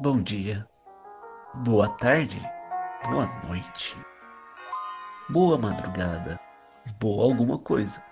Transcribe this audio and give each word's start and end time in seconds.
bom 0.00 0.20
dia, 0.20 0.66
boa 1.62 1.88
tarde, 1.88 2.40
boa 3.04 3.26
noite, 3.46 3.96
boa 5.28 5.56
madrugada, 5.56 6.38
boa 6.98 7.24
alguma 7.24 7.58
coisa. 7.58 8.02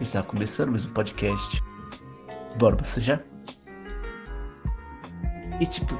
Está 0.00 0.22
começando 0.22 0.70
mais 0.70 0.84
um 0.84 0.92
podcast. 0.92 1.62
Bora 2.58 2.76
já? 2.98 3.20
E 5.60 5.66
tipo, 5.66 5.94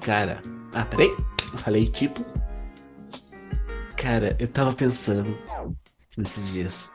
cara, 0.00 0.42
ah, 0.74 0.84
peraí, 0.84 1.10
eu 1.52 1.58
falei 1.58 1.90
tipo. 1.90 2.24
Cara, 3.96 4.36
eu 4.38 4.48
tava 4.48 4.72
pensando 4.72 5.32
nesses 6.16 6.48
dias. 6.48 6.92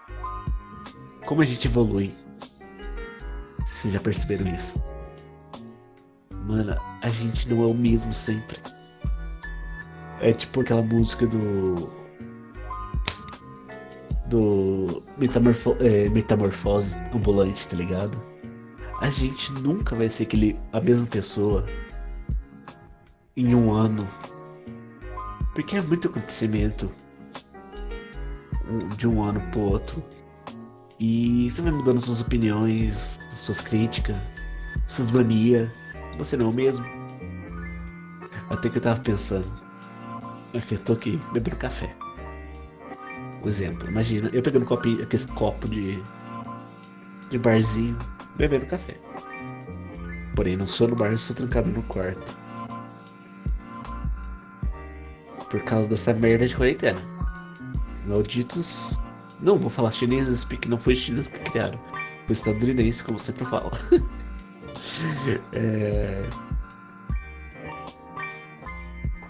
Como 1.26 1.42
a 1.42 1.46
gente 1.46 1.68
evolui. 1.68 2.14
Vocês 3.60 3.94
já 3.94 4.00
perceberam 4.00 4.48
isso? 4.54 4.80
Mano, 6.55 6.73
a 7.02 7.09
gente 7.09 7.50
não 7.50 7.64
é 7.64 7.68
o 7.68 7.73
mesmo 7.73 8.14
sempre. 8.14 8.58
É 10.22 10.32
tipo 10.32 10.62
aquela 10.62 10.82
música 10.82 11.27
do. 11.27 11.91
Do. 14.27 15.04
Metamorfo... 15.18 15.76
É, 15.82 16.08
metamorfose 16.08 16.96
ambulante, 17.13 17.68
tá 17.68 17.76
ligado? 17.76 18.18
A 19.02 19.10
gente 19.10 19.52
nunca 19.62 19.98
vai 19.98 20.08
ser 20.08 20.23
aquele, 20.23 20.58
a 20.72 20.80
mesma 20.80 21.05
pessoa 21.08 21.66
em 23.35 23.54
um 23.54 23.74
ano. 23.74 24.08
Porque 25.54 25.76
é 25.76 25.82
muito 25.82 26.08
acontecimento 26.08 26.90
de 28.98 29.10
um 29.10 29.22
ano 29.22 29.41
pro 29.52 29.60
outro. 29.60 30.02
E 31.02 31.49
você 31.49 31.62
vai 31.62 31.74
mudando 31.74 31.99
suas 31.99 32.22
opiniões, 32.22 33.20
suas 33.30 33.60
críticas, 33.60 34.16
suas 34.88 35.12
manias. 35.12 35.70
Você 36.18 36.38
não 36.38 36.48
é 36.48 36.50
o 36.50 36.54
mesmo. 36.54 36.86
Até 38.49 38.70
que 38.70 38.77
eu 38.77 38.82
tava 38.82 38.99
pensando. 38.99 39.52
Aqui, 40.54 40.76
eu 40.76 40.80
tô 40.80 40.94
aqui 40.94 41.20
bebendo 41.34 41.57
café. 41.57 41.94
Um 43.44 43.48
exemplo, 43.48 43.88
imagina, 43.88 44.30
eu 44.34 44.41
pegando 44.41 44.66
copinho, 44.66 45.04
aquele 45.04 45.27
copo 45.27 45.68
de. 45.68 46.02
de 47.30 47.38
barzinho, 47.38 47.98
bebendo 48.38 48.66
café. 48.66 48.98
Porém, 50.35 50.57
não 50.57 50.66
sou 50.66 50.88
no 50.88 50.96
bar, 50.96 51.13
estou 51.13 51.35
trancado 51.35 51.70
no 51.70 51.84
quarto. 51.84 52.38
Por 55.50 55.62
causa 55.63 55.88
dessa 55.88 56.13
merda 56.13 56.48
de 56.48 56.55
quarentena. 56.55 57.00
Malditos. 58.05 59.00
Não 59.41 59.57
vou 59.57 59.70
falar 59.70 59.91
chineses, 59.91 60.46
porque 60.46 60.70
não 60.70 60.77
foi 60.77 60.96
chineses 60.96 61.29
que 61.29 61.40
criaram. 61.52 61.79
Foi 62.26 62.34
estadunidense, 62.34 63.04
como 63.04 63.20
sempre 63.20 63.46
fala. 63.46 63.72
é... 65.53 66.24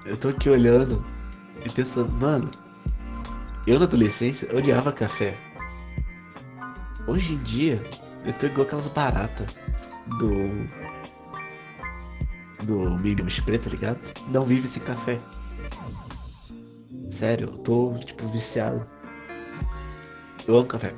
Eu 0.06 0.18
tô 0.18 0.30
aqui 0.30 0.50
olhando 0.50 1.04
e 1.66 1.72
pensando, 1.72 2.12
mano, 2.12 2.52
eu 3.66 3.80
na 3.80 3.86
adolescência 3.86 4.56
odiava 4.56 4.92
café. 4.92 5.36
Hoje 7.08 7.34
em 7.34 7.38
dia, 7.40 7.82
eu 8.24 8.34
tô 8.34 8.46
igual 8.46 8.66
aquelas 8.68 8.88
baratas 8.88 9.56
do. 10.20 10.96
Do 12.66 12.98
Mimimis 13.00 13.40
Preto, 13.40 13.66
tá 13.66 13.70
ligado? 13.70 14.00
Não 14.30 14.46
vive 14.46 14.68
sem 14.68 14.82
café. 14.84 15.20
Sério, 17.12 17.50
eu 17.50 17.58
tô, 17.60 17.98
tipo, 18.06 18.28
viciado. 18.28 18.86
Eu 20.48 20.58
amo 20.58 20.68
café. 20.68 20.94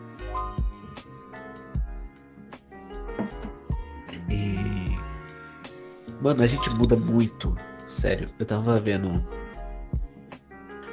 Mano, 6.22 6.44
a 6.44 6.48
gente 6.48 6.70
muda 6.72 6.96
muito. 6.96 7.56
Sério, 7.88 8.30
eu 8.40 8.46
tava 8.46 8.76
vendo. 8.76 9.23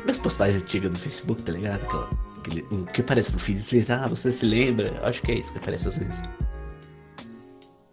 Minhas 0.02 0.18
postagens 0.18 0.62
antigas 0.62 0.90
no 0.90 0.98
Facebook, 0.98 1.42
tá 1.42 1.52
ligado? 1.52 1.82
Aquela, 1.82 2.10
aquele, 2.38 2.62
o 2.70 2.84
que 2.86 3.00
aparece 3.00 3.32
no 3.32 3.38
feed, 3.38 3.60
diz, 3.60 3.90
ah, 3.90 4.06
você 4.06 4.30
se 4.30 4.44
lembra? 4.44 5.00
Acho 5.02 5.22
que 5.22 5.32
é 5.32 5.36
isso 5.36 5.52
que 5.52 5.58
aparece 5.58 5.88
às 5.88 5.98
vezes. 5.98 6.22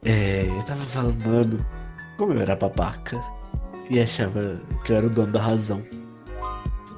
É, 0.03 0.45
eu 0.45 0.63
tava 0.63 0.81
falando, 0.81 1.25
mano, 1.25 1.65
como 2.17 2.33
eu 2.33 2.41
era 2.41 2.55
babaca 2.55 3.21
e 3.89 3.99
achava 3.99 4.59
que 4.83 4.91
eu 4.91 4.97
era 4.97 5.07
o 5.07 5.09
dono 5.09 5.31
da 5.31 5.41
razão. 5.41 5.81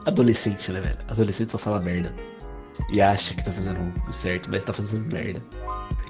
Adolescente, 0.05 0.71
né, 0.71 0.81
velho? 0.81 0.97
Adolescente 1.07 1.51
só 1.51 1.57
fala 1.57 1.79
merda. 1.79 2.13
E 2.91 3.01
acha 3.01 3.35
que 3.35 3.44
tá 3.44 3.51
fazendo 3.51 3.94
o 4.07 4.13
certo, 4.13 4.50
mas 4.50 4.65
tá 4.65 4.73
fazendo 4.73 5.11
merda. 5.11 5.41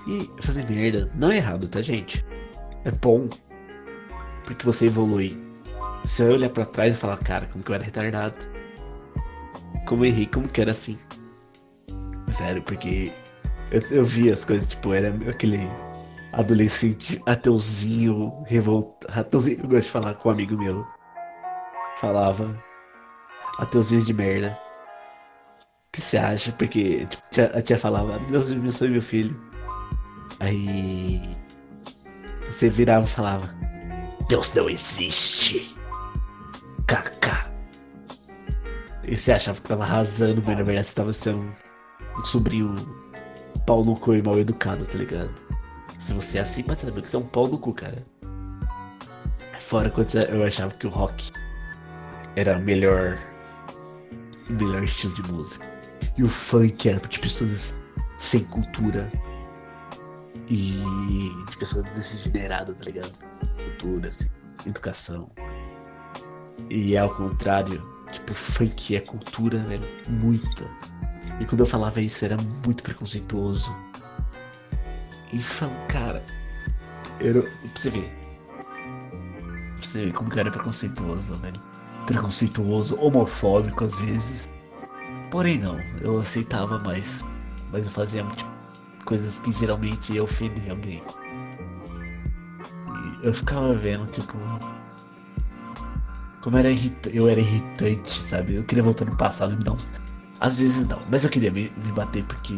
E 0.07 0.29
fazer 0.41 0.69
merda 0.69 1.09
não 1.16 1.31
é 1.31 1.38
errado, 1.38 1.67
tá, 1.67 1.81
gente? 1.81 2.25
É 2.85 2.91
bom. 2.91 3.29
Porque 4.43 4.65
você 4.65 4.87
evolui. 4.87 5.37
Se 6.05 6.23
eu 6.23 6.33
olhar 6.33 6.49
pra 6.49 6.65
trás 6.65 6.95
e 6.95 6.99
falar, 6.99 7.17
cara, 7.17 7.47
como 7.47 7.63
que 7.63 7.71
eu 7.71 7.75
era 7.75 7.83
retardado. 7.83 8.35
Como 9.85 10.03
eu 10.03 10.09
errei, 10.09 10.25
como 10.25 10.47
que 10.47 10.61
era 10.61 10.71
assim. 10.71 10.97
Sério, 12.31 12.61
porque 12.63 13.11
eu, 13.71 13.81
eu 13.91 14.03
vi 14.03 14.31
as 14.31 14.43
coisas, 14.43 14.67
tipo, 14.67 14.93
era 14.93 15.09
aquele 15.29 15.59
adolescente 16.33 17.21
ateuzinho, 17.25 18.43
revoltado. 18.45 19.19
Ateuzinho, 19.19 19.59
eu 19.61 19.69
gosto 19.69 19.83
de 19.83 19.89
falar 19.89 20.13
com 20.15 20.29
um 20.29 20.31
amigo 20.31 20.57
meu. 20.57 20.85
Falava 21.99 22.57
ateuzinho 23.59 24.03
de 24.03 24.13
merda. 24.13 24.57
O 25.59 25.91
que 25.93 26.01
você 26.01 26.17
acha? 26.17 26.51
Porque 26.53 27.05
tipo, 27.05 27.23
a 27.55 27.61
tia 27.61 27.77
falava, 27.77 28.19
Deus 28.29 28.51
abençoe 28.51 28.89
meu 28.89 29.01
filho. 29.01 29.39
Aí 30.39 31.21
você 32.47 32.67
virava 32.67 33.05
e 33.05 33.09
falava, 33.09 33.55
Deus 34.28 34.53
não 34.53 34.69
existe. 34.69 35.75
KK. 36.88 37.51
E 39.03 39.17
você 39.17 39.34
achava 39.34 39.59
que 39.59 39.67
tava 39.67 39.84
arrasando, 39.84 40.41
mas 40.45 40.57
na 40.57 40.63
verdade 40.63 40.88
você 40.88 40.95
tava 40.95 41.13
sendo 41.13 41.51
um 42.17 42.25
sobrinho 42.25 42.73
pau 43.66 43.84
no 43.84 43.95
cu 43.95 44.16
e 44.16 44.22
mal 44.22 44.39
educado, 44.39 44.85
tá 44.85 44.97
ligado? 44.97 45.29
Se 46.00 46.13
você 46.13 46.38
é 46.38 46.41
assim, 46.41 46.63
pode 46.63 46.81
saber 46.81 47.01
que 47.01 47.09
você 47.09 47.16
é 47.16 47.19
um 47.19 47.25
pau 47.25 47.47
no 47.47 47.57
cu, 47.57 47.73
cara. 47.73 48.06
Fora 49.59 49.89
quando 49.89 50.16
eu 50.16 50.45
achava 50.45 50.73
que 50.75 50.88
o 50.88 50.90
rock 50.90 51.31
era 52.35 52.59
melhor 52.59 53.17
melhor 54.50 54.84
estilo 54.84 55.13
de 55.16 55.31
música. 55.31 55.66
E 56.17 56.23
o 56.23 56.29
funk 56.29 56.90
era 56.90 57.00
de 57.00 57.19
pessoas 57.19 57.75
sem 58.17 58.44
cultura. 58.45 59.09
E 60.50 60.84
de 61.50 61.57
pessoas 61.57 61.85
degeneradas, 61.91 62.75
tá 62.78 62.85
ligado? 62.85 63.11
Cultura, 63.66 64.09
assim, 64.09 64.29
educação. 64.66 65.31
E 66.69 66.96
é 66.96 67.00
ao 67.00 67.13
contrário, 67.13 67.84
tipo, 68.12 68.34
funk 68.34 68.96
é 68.96 69.00
cultura, 69.00 69.59
velho. 69.59 69.88
Muita. 70.07 70.66
E 71.40 71.46
quando 71.46 71.62
eu 71.62 71.66
falava 71.66 72.00
isso 72.02 72.23
era 72.23 72.38
muito 72.66 72.84
preconceituoso. 72.84 73.75
E 75.31 75.40
falo, 75.40 75.73
cara, 75.88 76.23
eu, 77.19 77.44
pra 77.44 77.52
você 77.75 77.90
ver. 77.90 78.12
Pra 79.78 79.81
você 79.81 80.06
ver 80.06 80.13
como 80.13 80.29
que 80.29 80.40
era 80.40 80.52
preconceituoso, 80.52 81.35
velho 81.38 81.73
preconceituoso, 82.06 83.00
homofóbico 83.00 83.85
às 83.85 84.00
vezes. 84.00 84.50
Porém 85.31 85.57
não, 85.57 85.79
eu 86.02 86.19
aceitava 86.19 86.79
mais. 86.79 87.23
Mas 87.72 87.85
eu 87.85 87.91
fazia 87.91 88.23
tipo, 88.23 88.52
coisas 89.06 89.40
que 89.40 89.52
geralmente 89.53 90.13
ia 90.13 90.23
ofender 90.23 90.69
alguém. 90.69 91.02
Eu 93.23 93.34
ficava 93.34 93.73
vendo, 93.73 94.06
tipo. 94.11 94.38
Como 96.41 96.57
era 96.57 96.69
irrita 96.69 97.09
eu 97.09 97.28
era 97.28 97.39
irritante, 97.39 98.11
sabe? 98.11 98.56
Eu 98.56 98.63
queria 98.66 98.84
voltar 98.84 99.06
no 99.06 99.16
passado 99.16 99.53
e 99.53 99.56
me 99.56 99.63
dar 99.63 99.72
uns. 99.72 99.89
Às 100.41 100.59
vezes 100.59 100.85
não, 100.88 101.01
mas 101.09 101.23
eu 101.23 101.29
queria 101.29 101.50
me, 101.50 101.72
me 101.85 101.91
bater 101.94 102.23
porque 102.25 102.53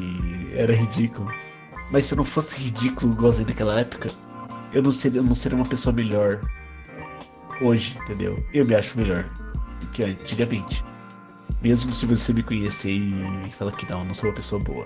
era 0.55 0.73
ridículo. 0.73 1.31
Mas 1.91 2.07
se 2.07 2.15
eu 2.15 2.17
não 2.17 2.25
fosse 2.25 2.59
ridículo 2.63 3.13
igualzinho 3.13 3.47
naquela 3.47 3.79
época, 3.79 4.09
eu 4.73 4.81
não 4.81 4.91
seria, 4.91 5.19
eu 5.19 5.23
não 5.23 5.35
seria 5.35 5.55
uma 5.55 5.67
pessoa 5.67 5.93
melhor 5.93 6.41
hoje, 7.61 7.95
entendeu? 8.03 8.43
Eu 8.51 8.65
me 8.65 8.73
acho 8.73 8.97
melhor 8.97 9.29
que 9.93 10.03
antigamente. 10.03 10.83
Mesmo 11.61 11.93
se 11.93 12.07
você 12.07 12.33
me 12.33 12.41
conhecer 12.41 12.91
e 12.91 13.51
falar 13.51 13.71
que 13.73 13.89
não, 13.89 13.99
eu 13.99 14.05
não 14.05 14.13
sou 14.15 14.29
uma 14.29 14.35
pessoa 14.35 14.61
boa. 14.61 14.83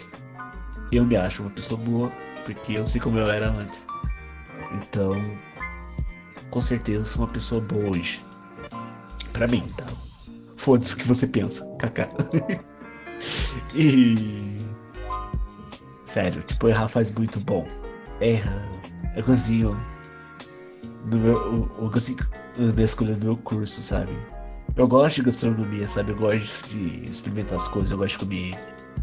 Eu 0.91 1.05
me 1.05 1.15
acho 1.15 1.41
uma 1.41 1.51
pessoa 1.51 1.79
boa 1.79 2.11
porque 2.43 2.73
eu 2.73 2.85
sei 2.85 2.99
como 2.99 3.17
eu 3.17 3.27
era 3.27 3.49
antes. 3.49 3.85
Então, 4.73 5.15
com 6.49 6.61
certeza 6.61 7.05
sou 7.05 7.23
uma 7.23 7.31
pessoa 7.31 7.61
boa 7.61 7.89
hoje. 7.89 8.25
Pra 9.33 9.47
mim, 9.47 9.63
tá? 9.77 9.85
Foda-se 10.57 10.93
o 10.93 10.97
que 10.97 11.07
você 11.07 11.27
pensa, 11.27 11.65
kaká. 11.77 12.09
e. 13.73 14.59
Sério, 16.05 16.41
tipo, 16.43 16.67
errar 16.67 16.87
faz 16.87 17.09
muito 17.11 17.39
bom. 17.39 17.67
Erra. 18.19 18.67
Eu 19.15 19.23
consigo. 19.23 19.75
No 21.05 21.17
meu, 21.17 21.33
eu, 21.33 21.71
eu 21.81 21.91
consigo 21.91 22.23
na 22.57 22.83
escolha 22.83 23.15
do 23.15 23.25
meu 23.25 23.37
curso, 23.37 23.81
sabe? 23.81 24.11
Eu 24.75 24.87
gosto 24.87 25.17
de 25.17 25.23
gastronomia, 25.23 25.87
sabe? 25.87 26.11
Eu 26.11 26.17
gosto 26.17 26.69
de 26.69 27.09
experimentar 27.09 27.57
as 27.57 27.67
coisas, 27.67 27.91
eu 27.91 27.97
gosto 27.97 28.19
de 28.19 28.25
comer, 28.25 28.51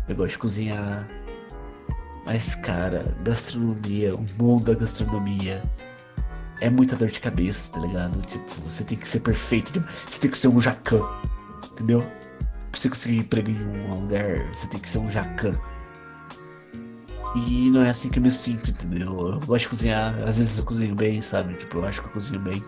eu 0.09 0.15
gosto 0.15 0.33
de 0.33 0.39
cozinhar. 0.39 1.09
Mas, 2.25 2.55
cara, 2.57 3.17
gastronomia, 3.23 4.15
o 4.15 4.27
mundo 4.39 4.65
da 4.65 4.75
gastronomia 4.75 5.63
é 6.61 6.71
muita 6.71 6.97
dor 6.97 7.11
de 7.11 7.21
cabeça, 7.21 7.71
tá 7.73 7.81
ligado? 7.81 8.21
Tipo, 8.27 8.51
você 8.63 8.85
tem 8.85 8.97
que 8.97 9.07
ser 9.07 9.21
perfeito, 9.21 9.85
você 10.07 10.21
tem 10.21 10.31
que 10.31 10.39
ser 10.39 10.49
um 10.49 10.61
jacan, 10.61 11.03
entendeu? 11.73 12.01
Pra 12.71 12.81
você 12.81 12.89
conseguir 12.89 13.19
emprego 13.19 13.51
em 13.51 13.91
um 13.91 14.01
lugar, 14.01 14.47
você 14.55 14.67
tem 14.69 14.81
que 14.81 14.89
ser 14.89 14.99
um 14.99 15.09
jacan. 15.09 15.59
E 17.35 17.71
não 17.71 17.83
é 17.83 17.91
assim 17.91 18.09
que 18.09 18.19
eu 18.19 18.23
me 18.23 18.31
sinto, 18.31 18.71
entendeu? 18.71 19.33
Eu 19.33 19.41
gosto 19.41 19.65
de 19.65 19.69
cozinhar, 19.69 20.15
às 20.27 20.39
vezes 20.39 20.59
eu 20.59 20.65
cozinho 20.65 20.95
bem, 20.95 21.21
sabe? 21.21 21.55
Tipo, 21.55 21.79
eu 21.79 21.87
acho 21.87 22.01
que 22.01 22.09
eu 22.09 22.13
cozinho 22.13 22.41
bem. 22.41 22.63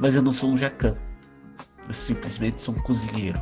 Mas 0.00 0.14
eu 0.14 0.22
não 0.22 0.32
sou 0.32 0.50
um 0.50 0.56
jacan. 0.56 0.96
Eu 1.86 1.94
simplesmente 1.94 2.60
sou 2.60 2.74
um 2.74 2.78
cozinheiro. 2.80 3.40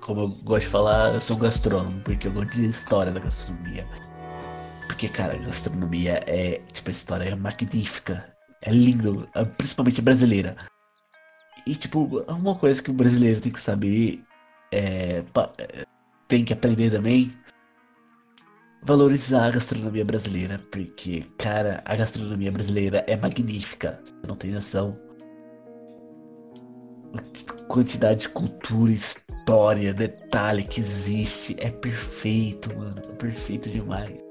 Como 0.00 0.22
eu 0.22 0.28
gosto 0.42 0.66
de 0.66 0.70
falar, 0.70 1.14
eu 1.14 1.20
sou 1.20 1.36
um 1.36 1.40
gastrônomo, 1.40 2.00
porque 2.00 2.26
eu 2.26 2.32
gosto 2.32 2.52
de 2.54 2.68
história 2.68 3.12
da 3.12 3.20
gastronomia. 3.20 3.86
Porque, 4.86 5.08
cara, 5.08 5.36
gastronomia 5.38 6.22
é. 6.26 6.60
Tipo, 6.72 6.90
a 6.90 6.92
história 6.92 7.28
é 7.30 7.34
magnífica. 7.34 8.32
É 8.62 8.70
lindo, 8.70 9.28
principalmente 9.56 10.00
brasileira. 10.00 10.56
E, 11.66 11.74
tipo, 11.74 12.24
uma 12.28 12.54
coisa 12.54 12.82
que 12.82 12.90
o 12.90 12.94
brasileiro 12.94 13.40
tem 13.40 13.52
que 13.52 13.60
saber. 13.60 14.22
É, 14.72 15.22
tem 16.28 16.44
que 16.44 16.52
aprender 16.52 16.90
também. 16.90 17.32
Valorizar 18.82 19.46
a 19.46 19.50
gastronomia 19.50 20.04
brasileira. 20.04 20.58
Porque, 20.70 21.24
cara, 21.38 21.82
a 21.84 21.96
gastronomia 21.96 22.52
brasileira 22.52 23.04
é 23.06 23.16
magnífica. 23.16 24.00
Você 24.04 24.14
não 24.26 24.36
tem 24.36 24.52
noção. 24.52 24.98
A 27.14 27.64
quantidade 27.68 28.20
de 28.20 28.28
cultura, 28.30 28.92
história, 28.92 29.94
detalhe 29.94 30.64
que 30.64 30.80
existe. 30.80 31.56
É 31.58 31.70
perfeito, 31.70 32.74
mano. 32.76 33.00
É 33.08 33.12
perfeito 33.16 33.70
demais. 33.70 34.23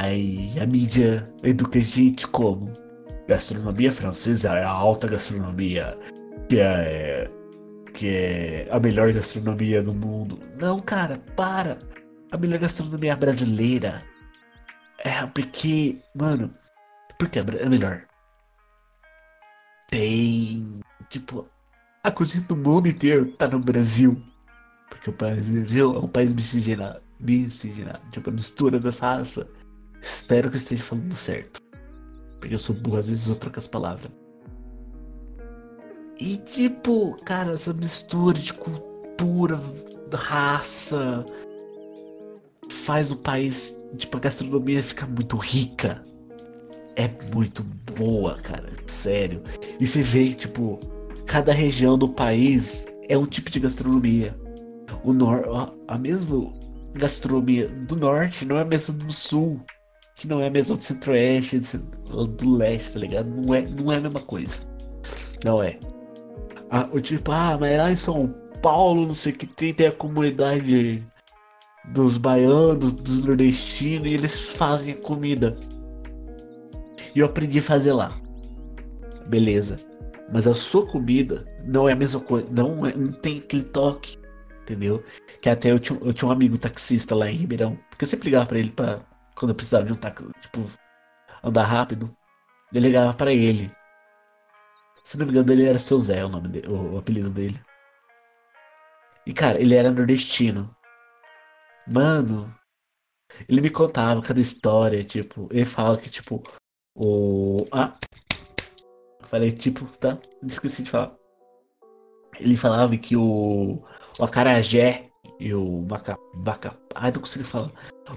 Aí 0.00 0.58
a 0.58 0.66
mídia 0.66 1.30
educa 1.42 1.78
a 1.78 1.82
gente 1.82 2.26
como? 2.26 2.72
Gastronomia 3.28 3.92
francesa 3.92 4.48
é 4.54 4.64
a 4.64 4.70
alta 4.70 5.06
gastronomia, 5.06 5.98
que 6.48 6.58
é, 6.58 7.30
que 7.92 8.08
é 8.08 8.68
a 8.70 8.80
melhor 8.80 9.12
gastronomia 9.12 9.82
do 9.82 9.92
mundo. 9.92 10.40
Não, 10.58 10.80
cara, 10.80 11.18
para! 11.36 11.78
A 12.32 12.38
melhor 12.38 12.60
gastronomia 12.60 13.14
brasileira. 13.14 14.02
É 15.04 15.26
porque, 15.26 15.98
mano, 16.14 16.50
porque 17.18 17.38
é 17.38 17.68
melhor. 17.68 18.02
Tem, 19.90 20.80
tipo, 21.10 21.46
a 22.02 22.10
cozinha 22.10 22.44
do 22.44 22.56
mundo 22.56 22.88
inteiro 22.88 23.26
tá 23.32 23.48
no 23.48 23.58
Brasil. 23.58 24.22
Porque 24.88 25.10
o 25.10 25.12
Brasil 25.12 25.94
é 25.94 25.98
um 25.98 26.08
país 26.08 26.32
miscigenado 26.32 27.09
miscigenado, 27.20 28.00
tipo, 28.10 28.30
a 28.30 28.32
mistura 28.32 28.78
das 28.78 28.98
raças. 28.98 29.46
Espero 30.00 30.48
que 30.48 30.56
eu 30.56 30.60
esteja 30.60 30.82
falando 30.82 31.12
certo. 31.12 31.60
Porque 32.40 32.54
eu 32.54 32.58
sou 32.58 32.74
burro, 32.74 32.98
às 32.98 33.08
vezes 33.08 33.28
eu 33.28 33.36
troco 33.36 33.58
as 33.58 33.66
palavras. 33.66 34.10
E 36.18 36.36
tipo, 36.38 37.16
cara, 37.24 37.52
essa 37.52 37.72
mistura 37.72 38.38
de 38.38 38.52
cultura, 38.52 39.58
raça, 40.12 41.24
faz 42.70 43.10
o 43.10 43.16
país, 43.16 43.78
tipo, 43.96 44.16
a 44.16 44.20
gastronomia 44.20 44.82
ficar 44.82 45.06
muito 45.06 45.36
rica. 45.36 46.02
É 46.96 47.08
muito 47.34 47.62
boa, 47.96 48.34
cara, 48.36 48.70
sério. 48.86 49.42
E 49.78 49.86
você 49.86 50.02
vê, 50.02 50.34
tipo, 50.34 50.78
cada 51.26 51.52
região 51.52 51.96
do 51.96 52.08
país 52.08 52.86
é 53.08 53.16
um 53.16 53.26
tipo 53.26 53.50
de 53.50 53.60
gastronomia. 53.60 54.38
O 55.04 55.12
nor 55.12 55.44
a, 55.48 55.94
a 55.94 55.98
mesmo 55.98 56.52
gastronomia 56.94 57.68
do 57.68 57.96
norte 57.96 58.44
não 58.44 58.56
é 58.56 58.62
a 58.62 58.64
mesma 58.64 58.94
do 58.94 59.12
sul, 59.12 59.60
que 60.16 60.26
não 60.26 60.40
é 60.40 60.48
a 60.48 60.50
mesma 60.50 60.76
do 60.76 60.82
centro-oeste, 60.82 61.60
do 62.38 62.56
leste, 62.56 62.94
tá 62.94 62.98
ligado? 62.98 63.28
Não 63.28 63.54
é, 63.54 63.62
não 63.62 63.92
é 63.92 63.96
a 63.96 64.00
mesma 64.00 64.20
coisa. 64.20 64.54
Não 65.44 65.62
é. 65.62 65.78
Ah, 66.70 66.88
tipo, 67.02 67.32
ah, 67.32 67.56
mas 67.58 67.78
lá 67.78 67.90
em 67.90 67.96
São 67.96 68.34
Paulo, 68.62 69.06
não 69.06 69.14
sei 69.14 69.32
o 69.32 69.36
que 69.36 69.46
tem, 69.46 69.72
tem 69.72 69.86
a 69.86 69.92
comunidade 69.92 71.02
dos 71.92 72.18
baianos, 72.18 72.92
dos 72.92 73.24
nordestinos, 73.24 74.10
e 74.10 74.14
eles 74.14 74.38
fazem 74.38 74.96
comida. 74.96 75.56
E 77.14 77.20
eu 77.20 77.26
aprendi 77.26 77.58
a 77.58 77.62
fazer 77.62 77.92
lá. 77.92 78.12
Beleza. 79.26 79.76
Mas 80.32 80.46
a 80.46 80.54
sua 80.54 80.86
comida 80.86 81.44
não 81.64 81.88
é 81.88 81.92
a 81.92 81.96
mesma 81.96 82.20
coisa. 82.20 82.46
Não, 82.50 82.86
é, 82.86 82.94
não 82.94 83.10
tem 83.10 83.38
aquele 83.38 83.64
toque 83.64 84.16
entendeu? 84.72 85.04
Que 85.40 85.48
até 85.48 85.70
eu 85.70 85.78
tinha, 85.78 85.98
eu 86.00 86.12
tinha 86.12 86.28
um 86.28 86.32
amigo 86.32 86.58
taxista 86.58 87.14
lá 87.14 87.30
em 87.30 87.36
Ribeirão, 87.36 87.76
porque 87.88 88.04
eu 88.04 88.08
sempre 88.08 88.26
ligava 88.26 88.46
pra 88.46 88.58
ele 88.58 88.70
pra, 88.70 89.00
quando 89.34 89.50
eu 89.50 89.54
precisava 89.54 89.84
de 89.84 89.92
um 89.92 89.96
táxi, 89.96 90.24
tipo, 90.40 90.64
andar 91.42 91.64
rápido. 91.64 92.14
Eu 92.72 92.80
ligava 92.80 93.12
pra 93.14 93.32
ele. 93.32 93.66
Se 95.04 95.18
não 95.18 95.26
me 95.26 95.32
engano, 95.32 95.52
ele 95.52 95.64
era 95.64 95.78
seu 95.78 95.98
Zé, 95.98 96.24
o 96.24 96.28
nome 96.28 96.48
dele, 96.48 96.68
o, 96.68 96.94
o 96.94 96.98
apelido 96.98 97.30
dele. 97.30 97.60
E 99.26 99.32
cara, 99.32 99.60
ele 99.60 99.74
era 99.74 99.90
nordestino. 99.90 100.74
Mano, 101.92 102.54
ele 103.48 103.60
me 103.60 103.70
contava 103.70 104.22
cada 104.22 104.40
história, 104.40 105.02
tipo, 105.04 105.48
ele 105.50 105.64
fala 105.64 105.98
que, 105.98 106.08
tipo, 106.08 106.42
o. 106.94 107.56
Ah! 107.72 107.98
Falei, 109.22 109.52
tipo, 109.52 109.84
tá? 109.98 110.18
Esqueci 110.42 110.82
de 110.82 110.90
falar. 110.90 111.16
Ele 112.38 112.56
falava 112.56 112.96
que 112.96 113.16
o 113.16 113.82
o 114.18 114.24
acarajé 114.24 115.06
e 115.38 115.54
o 115.54 115.86
maca... 115.88 116.18
Baca... 116.36 116.76
Ai, 116.94 117.12
não 117.12 117.20
consigo 117.20 117.44
falar. 117.44 117.70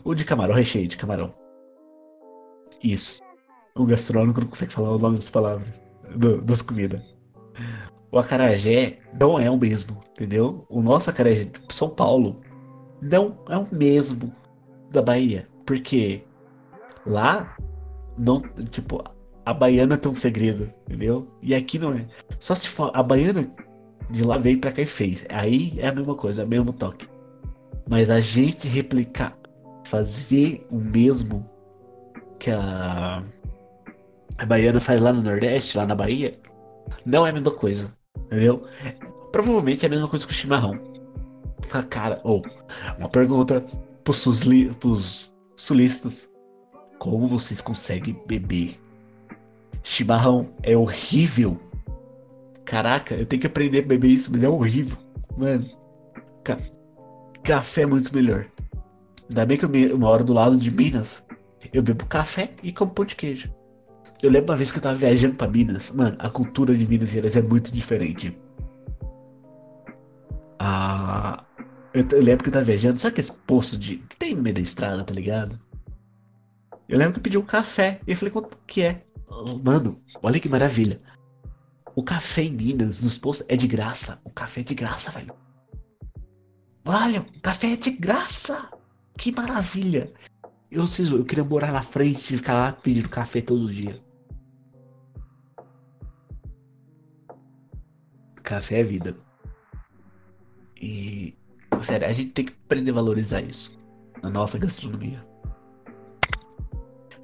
O 0.03 0.13
de 0.13 0.25
camarão, 0.25 0.55
recheio 0.55 0.87
de 0.87 0.97
camarão. 0.97 1.33
Isso. 2.83 3.21
O 3.75 3.85
gastrônomo 3.85 4.39
não 4.39 4.47
consegue 4.47 4.73
falar 4.73 4.91
o 4.91 4.99
nome 4.99 5.15
das 5.15 5.29
palavras, 5.29 5.81
do, 6.15 6.41
das 6.41 6.61
comidas. 6.61 7.01
O 8.11 8.19
acarajé 8.19 8.99
não 9.19 9.39
é 9.39 9.49
o 9.49 9.57
mesmo, 9.57 9.99
entendeu? 10.11 10.65
O 10.69 10.81
nosso 10.81 11.09
acarajé 11.09 11.45
de 11.45 11.59
São 11.73 11.89
Paulo 11.89 12.41
não 13.01 13.37
é 13.49 13.57
o 13.57 13.67
mesmo 13.73 14.31
da 14.91 15.01
Bahia. 15.01 15.47
Porque 15.65 16.23
lá, 17.05 17.57
não, 18.17 18.41
tipo, 18.69 19.03
a 19.45 19.53
baiana 19.53 19.97
tem 19.97 20.11
um 20.11 20.15
segredo, 20.15 20.71
entendeu? 20.87 21.27
E 21.41 21.55
aqui 21.55 21.79
não 21.79 21.93
é. 21.93 22.07
Só 22.39 22.53
se 22.53 22.67
for, 22.67 22.91
a 22.93 23.01
baiana 23.01 23.49
de 24.09 24.23
lá 24.23 24.37
veio 24.37 24.59
pra 24.59 24.71
cá 24.71 24.81
e 24.81 24.85
fez. 24.85 25.25
Aí 25.29 25.73
é 25.77 25.87
a 25.87 25.95
mesma 25.95 26.15
coisa, 26.15 26.41
é 26.41 26.45
o 26.45 26.47
mesmo 26.47 26.73
toque. 26.73 27.07
Mas 27.89 28.09
a 28.09 28.19
gente 28.19 28.67
replicar, 28.67 29.37
fazer 29.85 30.65
o 30.69 30.77
mesmo 30.77 31.47
que 32.39 32.51
a, 32.51 33.23
a 34.37 34.45
baiana 34.45 34.79
faz 34.79 35.01
lá 35.01 35.11
no 35.11 35.21
Nordeste, 35.21 35.77
lá 35.77 35.85
na 35.85 35.95
Bahia, 35.95 36.33
não 37.05 37.25
é 37.25 37.29
a 37.29 37.33
mesma 37.33 37.51
coisa. 37.51 37.93
Entendeu? 38.25 38.65
Provavelmente 39.31 39.85
é 39.85 39.87
a 39.87 39.89
mesma 39.89 40.07
coisa 40.07 40.25
que 40.25 40.31
o 40.31 40.35
chimarrão. 40.35 40.79
Cara, 41.89 42.19
ou 42.23 42.41
oh, 42.45 42.99
uma 42.99 43.09
pergunta 43.09 43.63
pros, 44.03 44.17
susli, 44.17 44.73
pros 44.75 45.33
sulistas: 45.55 46.29
Como 46.99 47.27
vocês 47.27 47.61
conseguem 47.61 48.21
beber? 48.27 48.79
Chimarrão 49.81 50.53
é 50.61 50.77
horrível 50.77 51.59
Caraca, 52.65 53.15
eu 53.15 53.25
tenho 53.25 53.41
que 53.41 53.47
aprender 53.47 53.79
a 53.83 53.87
beber 53.87 54.07
isso, 54.07 54.31
mas 54.31 54.43
é 54.43 54.49
horrível. 54.49 54.97
Mano, 55.37 55.65
ca 56.43 56.57
café 57.43 57.81
é 57.81 57.85
muito 57.85 58.13
melhor. 58.13 58.45
Ainda 59.29 59.45
bem 59.45 59.57
que 59.57 59.65
eu, 59.65 59.69
me, 59.69 59.83
eu 59.83 59.97
moro 59.97 60.23
do 60.23 60.33
lado 60.33 60.57
de 60.57 60.71
Minas. 60.71 61.25
Eu 61.73 61.81
bebo 61.81 62.05
café 62.05 62.51
e 62.61 62.71
como 62.71 62.91
pão 62.91 63.05
de 63.05 63.15
queijo. 63.15 63.53
Eu 64.21 64.29
lembro 64.29 64.51
uma 64.51 64.57
vez 64.57 64.71
que 64.71 64.77
eu 64.77 64.81
tava 64.81 64.95
viajando 64.95 65.35
pra 65.35 65.47
Minas. 65.47 65.91
Mano, 65.91 66.15
a 66.19 66.29
cultura 66.29 66.75
de 66.75 66.87
Minas 66.87 67.09
Gerais 67.09 67.35
é 67.35 67.41
muito 67.41 67.71
diferente. 67.71 68.37
Ah, 70.59 71.43
eu, 71.93 72.05
eu, 72.11 72.21
lembro 72.21 72.43
que 72.43 72.49
eu 72.49 72.53
tava 72.53 72.65
viajando. 72.65 72.99
Sabe 72.99 73.19
aquele 73.19 73.37
posto 73.45 73.77
de. 73.77 73.97
que 73.97 74.15
tem 74.15 74.35
no 74.35 74.41
meio 74.41 74.55
da 74.55 74.61
estrada, 74.61 75.03
tá 75.03 75.13
ligado? 75.13 75.59
Eu 76.87 76.97
lembro 76.97 77.13
que 77.13 77.19
eu 77.19 77.23
pedi 77.23 77.37
um 77.37 77.45
café. 77.45 77.99
E 78.07 78.11
eu 78.11 78.17
falei, 78.17 78.31
quanto 78.31 78.57
que 78.65 78.83
é? 78.83 79.03
Mano, 79.63 80.01
olha 80.21 80.39
que 80.39 80.47
maravilha. 80.47 81.01
O 81.95 82.03
café 82.03 82.43
em 82.43 82.51
Minas, 82.51 83.01
nos 83.01 83.17
postos, 83.17 83.45
é 83.49 83.55
de 83.55 83.67
graça. 83.67 84.19
O 84.23 84.29
café 84.29 84.61
é 84.61 84.63
de 84.63 84.73
graça, 84.73 85.11
velho. 85.11 85.33
Olha, 86.85 87.21
o 87.21 87.41
café 87.41 87.73
é 87.73 87.75
de 87.75 87.91
graça. 87.91 88.69
Que 89.17 89.31
maravilha. 89.31 90.11
Eu, 90.71 90.81
preciso, 90.81 91.17
eu 91.17 91.25
queria 91.25 91.43
morar 91.43 91.71
na 91.71 91.83
frente 91.83 92.33
e 92.33 92.37
ficar 92.37 92.53
lá 92.53 92.71
pedindo 92.71 93.07
café 93.09 93.41
todo 93.41 93.71
dia. 93.71 94.01
Café 98.41 98.79
é 98.79 98.83
vida. 98.83 99.15
E, 100.81 101.37
sério, 101.83 102.07
a 102.07 102.11
gente 102.11 102.31
tem 102.31 102.45
que 102.45 102.53
aprender 102.65 102.91
a 102.91 102.95
valorizar 102.95 103.41
isso 103.41 103.79
na 104.21 104.29
nossa 104.29 104.57
gastronomia. 104.57 105.23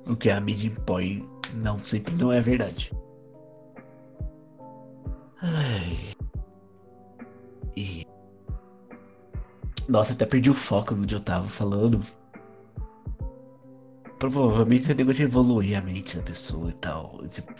O 0.06 0.16
que 0.16 0.30
a 0.30 0.40
mídia 0.40 0.68
impõe 0.68 1.28
não 1.56 1.80
sempre 1.80 2.14
não 2.16 2.32
é 2.32 2.40
verdade. 2.40 2.92
Ai. 5.42 6.14
E. 7.76 8.06
Nossa, 9.88 10.14
até 10.14 10.26
perdi 10.26 10.50
o 10.50 10.54
foco 10.54 10.96
no 10.96 11.08
que 11.08 11.16
eu 11.16 11.20
tava 11.20 11.48
falando. 11.48 12.02
provavelmente 14.20 14.92
é 14.92 14.94
negócio 14.94 15.18
de 15.18 15.24
evoluir 15.24 15.78
a 15.78 15.82
mente 15.82 16.18
da 16.18 16.24
pessoa 16.24 16.70
e 16.70 16.74
tal. 16.74 17.24
Tipo, 17.30 17.54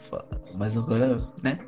mas 0.56 0.78
agora, 0.78 1.26
né? 1.42 1.60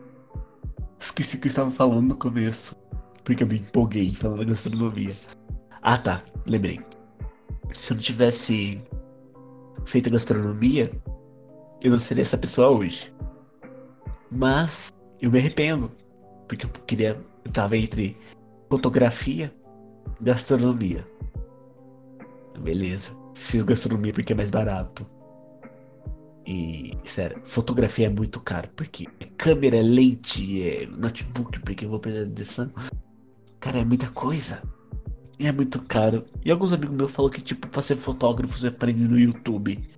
Esqueci 1.00 1.38
o 1.38 1.40
que 1.40 1.48
eu 1.48 1.50
estava 1.50 1.72
falando 1.72 2.10
no 2.10 2.18
começo. 2.18 2.76
Porque 3.24 3.44
eu 3.44 3.48
me 3.48 3.60
empolguei 3.60 4.14
falando 4.14 4.40
da 4.40 4.46
gastronomia. 4.46 5.16
Ah 5.82 5.98
tá, 5.98 6.22
lembrei. 6.48 6.80
Se 7.74 7.94
eu 7.94 7.96
não 7.96 8.04
tivesse 8.04 8.82
feito 9.86 10.10
gastronomia, 10.10 10.92
eu 11.82 11.92
não 11.92 12.00
seria 12.00 12.24
essa 12.24 12.38
pessoa 12.38 12.70
hoje. 12.70 13.14
Mas 14.30 14.92
eu 15.22 15.32
me 15.32 15.40
arrependo. 15.40 15.92
Porque 16.52 16.66
eu 16.66 16.70
queria. 16.86 17.18
Eu 17.46 17.52
tava 17.54 17.78
entre 17.78 18.18
fotografia 18.70 19.54
e 20.20 20.24
gastronomia. 20.26 21.08
Beleza. 22.60 23.16
Fiz 23.36 23.64
gastronomia 23.64 24.12
porque 24.12 24.34
é 24.34 24.36
mais 24.36 24.50
barato. 24.50 25.08
E, 26.46 26.98
sério, 27.06 27.40
fotografia 27.46 28.08
é 28.08 28.10
muito 28.10 28.42
caro. 28.42 28.70
Porque 28.76 29.08
é 29.22 29.26
câmera, 29.38 29.78
é 29.78 29.82
lente, 29.82 30.62
é 30.62 30.86
notebook, 30.88 31.58
porque 31.62 31.86
eu 31.86 31.90
vou 31.90 32.00
precisar 32.02 32.26
de 32.26 32.32
edição. 32.32 32.70
Cara, 33.62 33.80
é 33.80 33.86
muita 33.86 34.10
coisa. 34.10 34.62
E 35.40 35.48
é 35.48 35.54
muito 35.54 35.82
caro. 35.84 36.26
E 36.44 36.52
alguns 36.52 36.74
amigos 36.74 36.98
meus 36.98 37.12
falam 37.14 37.32
que, 37.32 37.42
tipo, 37.42 37.66
pra 37.70 37.82
ser 37.82 37.96
fotógrafo 37.96 38.60
você 38.60 38.68
aprende 38.68 39.08
no 39.08 39.18
YouTube. 39.18 39.90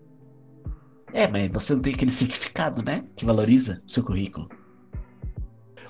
É, 1.12 1.28
mas 1.28 1.52
você 1.52 1.74
não 1.74 1.82
tem 1.82 1.96
aquele 1.96 2.14
certificado, 2.14 2.84
né? 2.84 3.04
Que 3.16 3.26
valoriza 3.26 3.82
seu 3.88 4.04
currículo. 4.04 4.48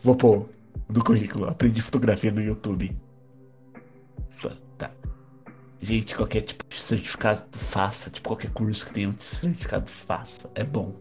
Vou 0.02 0.16
pôr 0.16 0.53
do 0.94 1.04
currículo. 1.04 1.50
Aprendi 1.50 1.82
fotografia 1.82 2.32
no 2.32 2.42
YouTube. 2.42 2.96
Tá. 4.78 4.92
Gente, 5.82 6.16
qualquer 6.16 6.42
tipo 6.42 6.64
de 6.70 6.80
certificado 6.80 7.42
faça. 7.58 8.10
Tipo, 8.10 8.30
qualquer 8.30 8.52
curso 8.52 8.86
que 8.86 8.94
tenha 8.94 9.10
um 9.10 9.20
certificado 9.20 9.90
faça. 9.90 10.50
É 10.56 10.64
bom. 10.64 10.96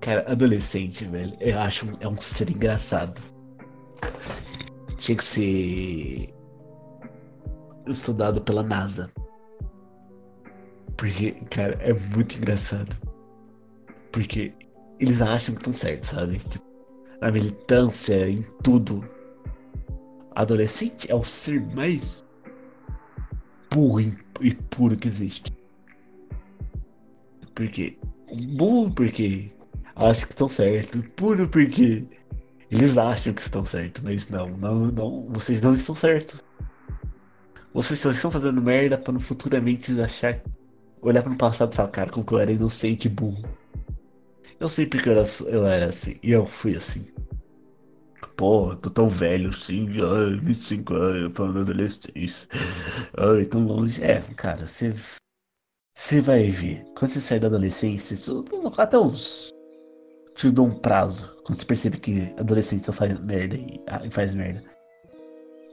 Cara, 0.00 0.30
adolescente, 0.30 1.04
velho. 1.04 1.36
Eu 1.40 1.58
acho 1.60 1.86
é 2.00 2.08
um 2.08 2.20
ser 2.20 2.50
engraçado. 2.50 3.20
Tinha 4.98 5.16
que 5.16 5.24
ser 5.24 6.34
estudado 7.88 8.40
pela 8.42 8.62
NASA. 8.62 9.10
Porque, 10.96 11.32
cara, 11.50 11.74
é 11.80 11.92
muito 11.92 12.36
engraçado. 12.36 12.96
Porque 14.12 14.54
eles 14.98 15.20
acham 15.20 15.54
que 15.54 15.60
estão 15.60 15.74
certos, 15.74 16.08
sabe? 16.10 16.38
Tipo, 16.38 16.65
na 17.20 17.30
militância, 17.30 18.28
em 18.28 18.42
tudo. 18.62 19.04
Adolescente 20.34 21.10
é 21.10 21.14
o 21.14 21.24
ser 21.24 21.60
mais 21.74 22.24
burro 23.70 24.00
e 24.40 24.54
puro 24.54 24.96
que 24.96 25.08
existe. 25.08 25.52
Porque. 27.54 27.98
Burro 28.54 28.92
porque 28.92 29.50
acho 29.94 30.26
que 30.26 30.32
estão 30.32 30.48
certos. 30.48 31.02
Puro 31.16 31.48
porque 31.48 32.04
eles 32.70 32.98
acham 32.98 33.32
que 33.32 33.40
estão 33.40 33.64
certos. 33.64 34.02
Mas 34.02 34.28
não, 34.28 34.48
não, 34.58 34.86
não. 34.86 35.26
Vocês 35.30 35.60
não 35.62 35.74
estão 35.74 35.94
certos. 35.94 36.40
Vocês 37.72 38.00
só 38.00 38.10
estão 38.10 38.30
fazendo 38.30 38.60
merda 38.60 38.98
para 38.98 39.18
futuramente 39.18 39.98
achar. 40.00 40.40
Olhar 41.02 41.22
para 41.22 41.32
o 41.32 41.36
passado 41.36 41.72
e 41.72 41.76
falar, 41.76 41.90
cara, 41.90 42.10
como 42.10 42.26
que 42.26 42.32
eu 42.32 42.38
era 42.38 42.50
inocente 42.50 43.06
e 43.06 43.10
burro. 43.10 43.42
Eu 44.58 44.68
sei 44.68 44.86
porque 44.86 45.08
eu 45.08 45.12
era, 45.12 45.26
eu 45.46 45.66
era 45.66 45.86
assim. 45.88 46.18
E 46.22 46.32
eu 46.32 46.46
fui 46.46 46.76
assim. 46.76 47.06
Pô, 48.36 48.76
tô 48.76 48.90
tão 48.90 49.08
velho 49.08 49.48
assim, 49.48 49.88
ai, 50.02 50.38
25 50.38 50.94
anos, 50.94 51.32
falando 51.34 51.60
adolescência. 51.60 52.48
Ai, 53.16 53.46
tão 53.46 53.66
longe. 53.66 54.02
É, 54.02 54.20
cara, 54.36 54.66
você. 54.66 54.94
Você 55.96 56.20
vai 56.20 56.50
ver. 56.50 56.84
Quando 56.94 57.12
você 57.12 57.20
sair 57.20 57.40
da 57.40 57.46
adolescência, 57.46 58.16
até 58.76 58.98
uns. 58.98 59.50
Te 60.34 60.50
dou 60.50 60.66
um 60.66 60.78
prazo. 60.78 61.34
Quando 61.44 61.58
você 61.58 61.64
percebe 61.64 61.98
que 61.98 62.34
adolescente 62.38 62.84
só 62.84 62.92
faz 62.92 63.18
merda 63.20 63.56
e, 63.56 63.80
ah, 63.86 64.04
e 64.04 64.10
faz 64.10 64.34
merda. 64.34 64.62